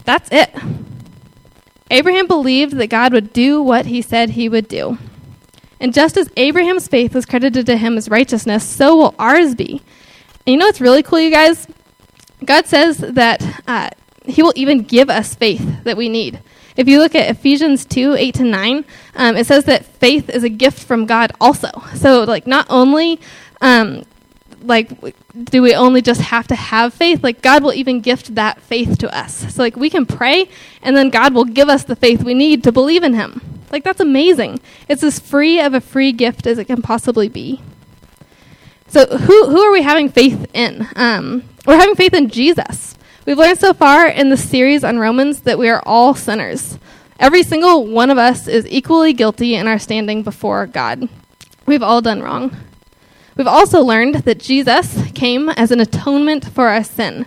That's 0.04 0.28
it. 0.30 0.54
Abraham 1.90 2.26
believed 2.26 2.74
that 2.74 2.88
God 2.88 3.12
would 3.12 3.32
do 3.32 3.62
what 3.62 3.86
he 3.86 4.02
said 4.02 4.30
he 4.30 4.48
would 4.48 4.68
do. 4.68 4.98
And 5.80 5.94
just 5.94 6.16
as 6.16 6.28
Abraham's 6.36 6.88
faith 6.88 7.14
was 7.14 7.26
credited 7.26 7.66
to 7.66 7.76
him 7.76 7.96
as 7.96 8.08
righteousness, 8.08 8.64
so 8.64 8.96
will 8.96 9.14
ours 9.18 9.54
be. 9.54 9.82
And 10.46 10.54
you 10.54 10.56
know 10.56 10.66
what's 10.66 10.80
really 10.80 11.02
cool, 11.02 11.20
you 11.20 11.30
guys? 11.30 11.66
God 12.44 12.66
says 12.66 12.98
that 12.98 13.62
uh, 13.66 13.90
he 14.24 14.42
will 14.42 14.52
even 14.56 14.82
give 14.82 15.10
us 15.10 15.34
faith 15.34 15.84
that 15.84 15.96
we 15.96 16.08
need. 16.08 16.40
If 16.76 16.88
you 16.88 17.00
look 17.00 17.14
at 17.14 17.28
Ephesians 17.28 17.84
2 17.84 18.14
8 18.14 18.34
to 18.36 18.44
9, 18.44 18.84
um, 19.16 19.36
it 19.36 19.46
says 19.46 19.64
that 19.64 19.84
faith 19.84 20.30
is 20.30 20.44
a 20.44 20.48
gift 20.48 20.82
from 20.82 21.06
God 21.06 21.32
also. 21.40 21.70
So, 21.94 22.22
like, 22.22 22.46
not 22.46 22.66
only 22.70 23.20
um, 23.60 24.04
like 24.62 24.90
do 25.44 25.62
we 25.62 25.74
only 25.74 26.02
just 26.02 26.20
have 26.20 26.46
to 26.48 26.54
have 26.54 26.92
faith 26.92 27.22
like 27.22 27.42
god 27.42 27.62
will 27.62 27.72
even 27.72 28.00
gift 28.00 28.34
that 28.34 28.60
faith 28.60 28.98
to 28.98 29.16
us 29.16 29.54
so 29.54 29.62
like 29.62 29.76
we 29.76 29.88
can 29.88 30.04
pray 30.04 30.48
and 30.82 30.96
then 30.96 31.10
god 31.10 31.32
will 31.32 31.44
give 31.44 31.68
us 31.68 31.84
the 31.84 31.94
faith 31.94 32.24
we 32.24 32.34
need 32.34 32.64
to 32.64 32.72
believe 32.72 33.02
in 33.02 33.14
him 33.14 33.57
like 33.70 33.84
that's 33.84 34.00
amazing. 34.00 34.60
It's 34.88 35.02
as 35.02 35.18
free 35.18 35.60
of 35.60 35.74
a 35.74 35.80
free 35.80 36.12
gift 36.12 36.46
as 36.46 36.58
it 36.58 36.66
can 36.66 36.82
possibly 36.82 37.28
be. 37.28 37.60
So 38.88 39.06
who 39.06 39.50
who 39.50 39.60
are 39.60 39.72
we 39.72 39.82
having 39.82 40.08
faith 40.08 40.46
in? 40.54 40.86
Um, 40.96 41.44
we're 41.66 41.78
having 41.78 41.94
faith 41.94 42.14
in 42.14 42.28
jesus. 42.28 42.96
We've 43.26 43.36
learned 43.36 43.58
so 43.58 43.74
far 43.74 44.06
in 44.06 44.30
the 44.30 44.36
series 44.38 44.84
on 44.84 44.98
romans 44.98 45.40
that 45.40 45.58
we 45.58 45.68
are 45.68 45.82
all 45.84 46.14
sinners. 46.14 46.78
Every 47.20 47.42
single 47.42 47.86
one 47.86 48.10
of 48.10 48.16
us 48.16 48.48
is 48.48 48.66
equally 48.68 49.12
guilty 49.12 49.54
in 49.54 49.66
our 49.66 49.78
standing 49.78 50.22
before 50.22 50.66
god. 50.66 51.08
We've 51.66 51.82
all 51.82 52.00
done 52.00 52.22
wrong. 52.22 52.56
We've 53.36 53.46
also 53.46 53.82
learned 53.82 54.16
that 54.16 54.40
Jesus 54.40 55.10
came 55.12 55.48
as 55.50 55.70
an 55.70 55.80
atonement 55.80 56.46
for 56.46 56.68
our 56.68 56.82
sin. 56.82 57.26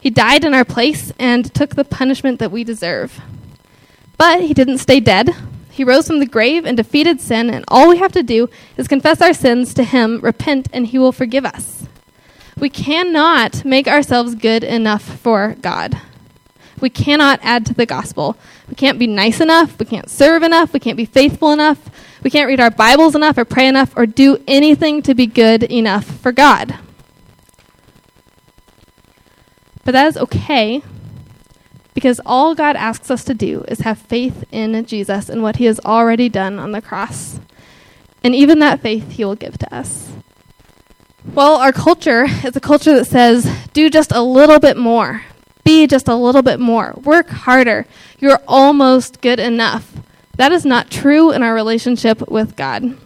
He 0.00 0.10
died 0.10 0.44
in 0.44 0.54
our 0.54 0.64
place 0.64 1.12
and 1.18 1.52
took 1.52 1.74
the 1.74 1.84
punishment 1.84 2.38
that 2.38 2.50
we 2.50 2.64
deserve. 2.64 3.20
But 4.16 4.42
he 4.42 4.54
didn't 4.54 4.78
stay 4.78 5.00
dead. 5.00 5.34
He 5.76 5.84
rose 5.84 6.06
from 6.06 6.20
the 6.20 6.26
grave 6.26 6.64
and 6.64 6.74
defeated 6.74 7.20
sin, 7.20 7.50
and 7.50 7.62
all 7.68 7.90
we 7.90 7.98
have 7.98 8.12
to 8.12 8.22
do 8.22 8.48
is 8.78 8.88
confess 8.88 9.20
our 9.20 9.34
sins 9.34 9.74
to 9.74 9.84
him, 9.84 10.20
repent, 10.22 10.68
and 10.72 10.86
he 10.86 10.98
will 10.98 11.12
forgive 11.12 11.44
us. 11.44 11.86
We 12.58 12.70
cannot 12.70 13.62
make 13.62 13.86
ourselves 13.86 14.34
good 14.34 14.64
enough 14.64 15.02
for 15.02 15.54
God. 15.60 16.00
We 16.80 16.88
cannot 16.88 17.40
add 17.42 17.66
to 17.66 17.74
the 17.74 17.84
gospel. 17.84 18.38
We 18.70 18.74
can't 18.74 18.98
be 18.98 19.06
nice 19.06 19.38
enough. 19.38 19.78
We 19.78 19.84
can't 19.84 20.08
serve 20.08 20.42
enough. 20.42 20.72
We 20.72 20.80
can't 20.80 20.96
be 20.96 21.04
faithful 21.04 21.52
enough. 21.52 21.90
We 22.22 22.30
can't 22.30 22.48
read 22.48 22.58
our 22.58 22.70
Bibles 22.70 23.14
enough 23.14 23.36
or 23.36 23.44
pray 23.44 23.66
enough 23.66 23.94
or 23.98 24.06
do 24.06 24.42
anything 24.48 25.02
to 25.02 25.14
be 25.14 25.26
good 25.26 25.62
enough 25.64 26.06
for 26.06 26.32
God. 26.32 26.78
But 29.84 29.92
that 29.92 30.06
is 30.06 30.16
okay 30.16 30.82
because 31.96 32.20
all 32.26 32.54
God 32.54 32.76
asks 32.76 33.10
us 33.10 33.24
to 33.24 33.32
do 33.32 33.64
is 33.68 33.78
have 33.78 33.96
faith 33.96 34.44
in 34.52 34.84
Jesus 34.84 35.30
and 35.30 35.42
what 35.42 35.56
he 35.56 35.64
has 35.64 35.80
already 35.80 36.28
done 36.28 36.58
on 36.58 36.72
the 36.72 36.82
cross. 36.82 37.40
And 38.22 38.34
even 38.34 38.58
that 38.58 38.82
faith 38.82 39.12
he 39.12 39.24
will 39.24 39.34
give 39.34 39.56
to 39.56 39.74
us. 39.74 40.12
Well, 41.24 41.56
our 41.56 41.72
culture 41.72 42.24
is 42.44 42.54
a 42.54 42.60
culture 42.60 42.94
that 42.96 43.06
says, 43.06 43.50
do 43.72 43.88
just 43.88 44.12
a 44.12 44.20
little 44.20 44.60
bit 44.60 44.76
more. 44.76 45.22
Be 45.64 45.86
just 45.86 46.06
a 46.06 46.14
little 46.14 46.42
bit 46.42 46.60
more. 46.60 46.92
Work 47.02 47.30
harder. 47.30 47.86
You're 48.18 48.40
almost 48.46 49.22
good 49.22 49.40
enough. 49.40 49.90
That 50.36 50.52
is 50.52 50.66
not 50.66 50.90
true 50.90 51.30
in 51.30 51.42
our 51.42 51.54
relationship 51.54 52.28
with 52.28 52.56
God. 52.56 52.98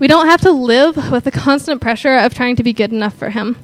We 0.00 0.08
don't 0.08 0.26
have 0.26 0.40
to 0.40 0.50
live 0.50 1.12
with 1.12 1.22
the 1.22 1.30
constant 1.30 1.80
pressure 1.80 2.18
of 2.18 2.34
trying 2.34 2.56
to 2.56 2.64
be 2.64 2.72
good 2.72 2.90
enough 2.90 3.14
for 3.14 3.30
Him. 3.30 3.56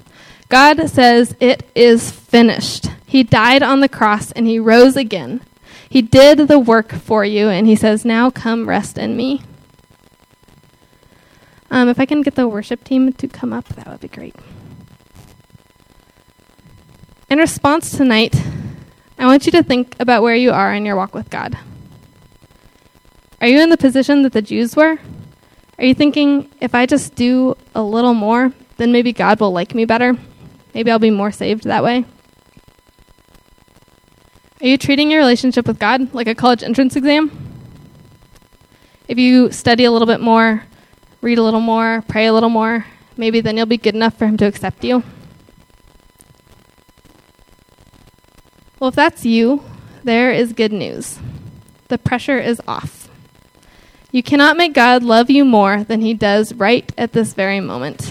God 0.48 0.88
says, 0.88 1.34
It 1.40 1.68
is 1.74 2.12
finished. 2.12 2.86
He 3.08 3.22
died 3.22 3.62
on 3.62 3.80
the 3.80 3.88
cross 3.88 4.32
and 4.32 4.46
He 4.46 4.58
rose 4.58 4.94
again. 4.94 5.40
He 5.88 6.02
did 6.02 6.46
the 6.46 6.58
work 6.58 6.92
for 6.92 7.24
you, 7.24 7.48
and 7.48 7.66
He 7.66 7.74
says, 7.74 8.04
Now 8.04 8.28
come 8.28 8.68
rest 8.68 8.98
in 8.98 9.16
me. 9.16 9.40
Um, 11.70 11.88
if 11.88 11.98
I 11.98 12.04
can 12.04 12.20
get 12.20 12.34
the 12.34 12.46
worship 12.46 12.84
team 12.84 13.10
to 13.14 13.26
come 13.26 13.54
up, 13.54 13.66
that 13.68 13.86
would 13.86 14.00
be 14.00 14.08
great. 14.08 14.36
In 17.30 17.38
response 17.38 17.90
tonight, 17.96 18.36
I 19.18 19.24
want 19.24 19.46
you 19.46 19.52
to 19.52 19.62
think 19.62 19.96
about 19.98 20.22
where 20.22 20.36
you 20.36 20.50
are 20.52 20.74
in 20.74 20.84
your 20.84 20.96
walk 20.96 21.14
with 21.14 21.30
God. 21.30 21.56
Are 23.40 23.48
you 23.48 23.58
in 23.60 23.70
the 23.70 23.78
position 23.78 24.22
that 24.22 24.34
the 24.34 24.42
Jews 24.42 24.76
were? 24.76 24.98
Are 25.78 25.84
you 25.84 25.94
thinking, 25.94 26.50
if 26.60 26.74
I 26.74 26.84
just 26.84 27.14
do 27.14 27.56
a 27.74 27.82
little 27.82 28.14
more, 28.14 28.52
then 28.76 28.92
maybe 28.92 29.14
God 29.14 29.40
will 29.40 29.52
like 29.52 29.74
me 29.74 29.86
better? 29.86 30.14
Maybe 30.74 30.90
I'll 30.90 30.98
be 30.98 31.10
more 31.10 31.32
saved 31.32 31.64
that 31.64 31.82
way? 31.82 32.04
Are 34.60 34.66
you 34.66 34.76
treating 34.76 35.10
your 35.10 35.20
relationship 35.20 35.68
with 35.68 35.78
God 35.78 36.12
like 36.12 36.26
a 36.26 36.34
college 36.34 36.64
entrance 36.64 36.96
exam? 36.96 37.30
If 39.06 39.16
you 39.16 39.52
study 39.52 39.84
a 39.84 39.92
little 39.92 40.06
bit 40.06 40.20
more, 40.20 40.64
read 41.20 41.38
a 41.38 41.44
little 41.44 41.60
more, 41.60 42.02
pray 42.08 42.26
a 42.26 42.32
little 42.32 42.48
more, 42.48 42.84
maybe 43.16 43.40
then 43.40 43.56
you'll 43.56 43.66
be 43.66 43.76
good 43.76 43.94
enough 43.94 44.18
for 44.18 44.26
Him 44.26 44.36
to 44.38 44.46
accept 44.46 44.82
you. 44.82 45.04
Well, 48.80 48.88
if 48.88 48.96
that's 48.96 49.24
you, 49.24 49.62
there 50.02 50.32
is 50.32 50.52
good 50.52 50.72
news. 50.72 51.20
The 51.86 51.98
pressure 51.98 52.38
is 52.38 52.60
off. 52.66 53.08
You 54.10 54.24
cannot 54.24 54.56
make 54.56 54.72
God 54.72 55.04
love 55.04 55.30
you 55.30 55.44
more 55.44 55.84
than 55.84 56.00
He 56.00 56.14
does 56.14 56.52
right 56.52 56.90
at 56.98 57.12
this 57.12 57.32
very 57.32 57.60
moment. 57.60 58.07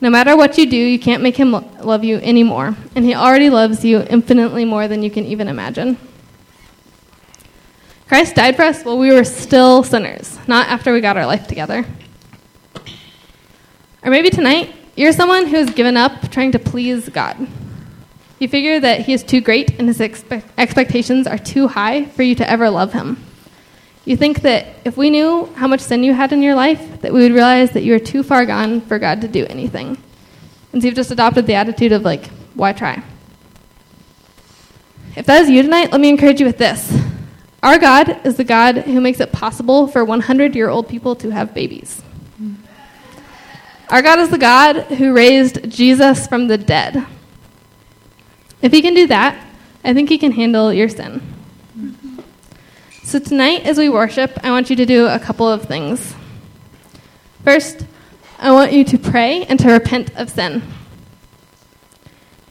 No 0.00 0.08
matter 0.08 0.34
what 0.36 0.56
you 0.56 0.68
do, 0.68 0.76
you 0.76 0.98
can't 0.98 1.22
make 1.22 1.36
Him 1.36 1.52
lo- 1.52 1.70
love 1.82 2.04
you 2.04 2.16
anymore, 2.18 2.74
and 2.96 3.04
He 3.04 3.14
already 3.14 3.50
loves 3.50 3.84
you 3.84 4.00
infinitely 4.08 4.64
more 4.64 4.88
than 4.88 5.02
you 5.02 5.10
can 5.10 5.26
even 5.26 5.46
imagine. 5.46 5.98
Christ 8.08 8.34
died 8.34 8.56
for 8.56 8.62
us 8.62 8.82
while 8.82 8.98
we 8.98 9.12
were 9.12 9.24
still 9.24 9.82
sinners, 9.82 10.38
not 10.48 10.68
after 10.68 10.92
we 10.92 11.00
got 11.00 11.16
our 11.16 11.26
life 11.26 11.46
together. 11.46 11.84
Or 14.02 14.10
maybe 14.10 14.30
tonight, 14.30 14.74
you're 14.96 15.12
someone 15.12 15.46
who's 15.46 15.70
given 15.70 15.96
up 15.96 16.30
trying 16.30 16.52
to 16.52 16.58
please 16.58 17.08
God. 17.10 17.36
You 18.38 18.48
figure 18.48 18.80
that 18.80 19.02
He 19.02 19.12
is 19.12 19.22
too 19.22 19.42
great 19.42 19.78
and 19.78 19.86
His 19.86 19.98
expe- 19.98 20.42
expectations 20.56 21.26
are 21.26 21.38
too 21.38 21.68
high 21.68 22.06
for 22.06 22.22
you 22.22 22.34
to 22.36 22.50
ever 22.50 22.70
love 22.70 22.94
Him. 22.94 23.22
You 24.04 24.16
think 24.16 24.42
that 24.42 24.66
if 24.84 24.96
we 24.96 25.10
knew 25.10 25.46
how 25.56 25.66
much 25.66 25.80
sin 25.80 26.02
you 26.02 26.14
had 26.14 26.32
in 26.32 26.42
your 26.42 26.54
life, 26.54 27.02
that 27.02 27.12
we 27.12 27.20
would 27.22 27.32
realize 27.32 27.70
that 27.72 27.82
you 27.82 27.94
are 27.94 27.98
too 27.98 28.22
far 28.22 28.46
gone 28.46 28.80
for 28.80 28.98
God 28.98 29.20
to 29.20 29.28
do 29.28 29.46
anything. 29.46 29.98
And 30.72 30.80
so 30.80 30.86
you've 30.86 30.96
just 30.96 31.10
adopted 31.10 31.46
the 31.46 31.54
attitude 31.54 31.92
of, 31.92 32.02
like, 32.02 32.26
why 32.54 32.72
try? 32.72 33.02
If 35.16 35.26
that 35.26 35.42
is 35.42 35.50
you 35.50 35.62
tonight, 35.62 35.92
let 35.92 36.00
me 36.00 36.08
encourage 36.08 36.40
you 36.40 36.46
with 36.46 36.58
this. 36.58 36.96
Our 37.62 37.78
God 37.78 38.24
is 38.24 38.36
the 38.36 38.44
God 38.44 38.78
who 38.78 39.00
makes 39.00 39.20
it 39.20 39.32
possible 39.32 39.86
for 39.86 40.04
100 40.04 40.54
year 40.54 40.68
old 40.68 40.88
people 40.88 41.14
to 41.16 41.30
have 41.30 41.52
babies. 41.52 42.02
Our 43.90 44.02
God 44.02 44.20
is 44.20 44.30
the 44.30 44.38
God 44.38 44.84
who 44.84 45.12
raised 45.12 45.68
Jesus 45.68 46.26
from 46.26 46.46
the 46.46 46.56
dead. 46.56 47.04
If 48.62 48.72
he 48.72 48.82
can 48.82 48.94
do 48.94 49.08
that, 49.08 49.44
I 49.84 49.92
think 49.92 50.08
he 50.08 50.16
can 50.16 50.32
handle 50.32 50.72
your 50.72 50.88
sin. 50.88 51.20
So, 53.10 53.18
tonight, 53.18 53.66
as 53.66 53.76
we 53.76 53.88
worship, 53.88 54.38
I 54.44 54.52
want 54.52 54.70
you 54.70 54.76
to 54.76 54.86
do 54.86 55.08
a 55.08 55.18
couple 55.18 55.48
of 55.48 55.64
things. 55.64 56.14
First, 57.42 57.84
I 58.38 58.52
want 58.52 58.72
you 58.72 58.84
to 58.84 58.98
pray 58.98 59.44
and 59.46 59.58
to 59.58 59.72
repent 59.72 60.14
of 60.14 60.30
sin. 60.30 60.62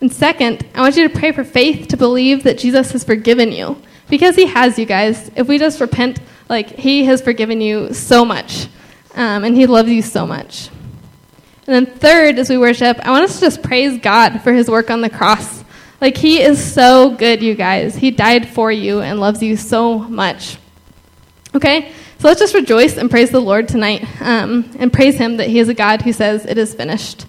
And 0.01 0.11
second, 0.11 0.67
I 0.75 0.81
want 0.81 0.97
you 0.97 1.07
to 1.07 1.17
pray 1.17 1.31
for 1.31 1.45
faith 1.45 1.87
to 1.87 1.95
believe 1.95 2.43
that 2.43 2.57
Jesus 2.57 2.91
has 2.91 3.05
forgiven 3.05 3.53
you. 3.53 3.81
Because 4.09 4.35
he 4.35 4.47
has, 4.47 4.77
you 4.77 4.85
guys. 4.85 5.31
If 5.33 5.47
we 5.47 5.59
just 5.59 5.79
repent, 5.79 6.19
like, 6.49 6.67
he 6.71 7.05
has 7.05 7.21
forgiven 7.21 7.61
you 7.61 7.93
so 7.93 8.25
much. 8.25 8.67
Um, 9.15 9.45
and 9.45 9.55
he 9.55 9.65
loves 9.65 9.89
you 9.89 10.01
so 10.01 10.27
much. 10.27 10.67
And 11.67 11.73
then, 11.73 11.85
third, 11.85 12.37
as 12.37 12.49
we 12.49 12.57
worship, 12.57 12.99
I 13.07 13.11
want 13.11 13.23
us 13.23 13.35
to 13.35 13.45
just 13.45 13.63
praise 13.63 13.97
God 14.01 14.41
for 14.41 14.51
his 14.51 14.69
work 14.69 14.89
on 14.89 14.99
the 14.99 15.09
cross. 15.09 15.58
Like, 16.01 16.17
he 16.17 16.41
is 16.41 16.63
so 16.63 17.11
good, 17.11 17.43
you 17.43 17.55
guys. 17.55 17.95
He 17.95 18.11
died 18.11 18.47
for 18.47 18.71
you 18.71 19.01
and 19.01 19.19
loves 19.19 19.43
you 19.43 19.57
so 19.57 19.99
much. 19.99 20.57
Okay? 21.53 21.91
So 22.19 22.27
let's 22.27 22.39
just 22.39 22.53
rejoice 22.53 22.97
and 22.97 23.09
praise 23.09 23.31
the 23.31 23.39
Lord 23.39 23.67
tonight 23.67 24.05
um, 24.21 24.69
and 24.77 24.91
praise 24.91 25.15
him 25.15 25.37
that 25.37 25.47
he 25.47 25.59
is 25.59 25.69
a 25.69 25.73
God 25.73 26.01
who 26.01 26.13
says, 26.13 26.45
It 26.45 26.57
is 26.57 26.73
finished. 26.73 27.25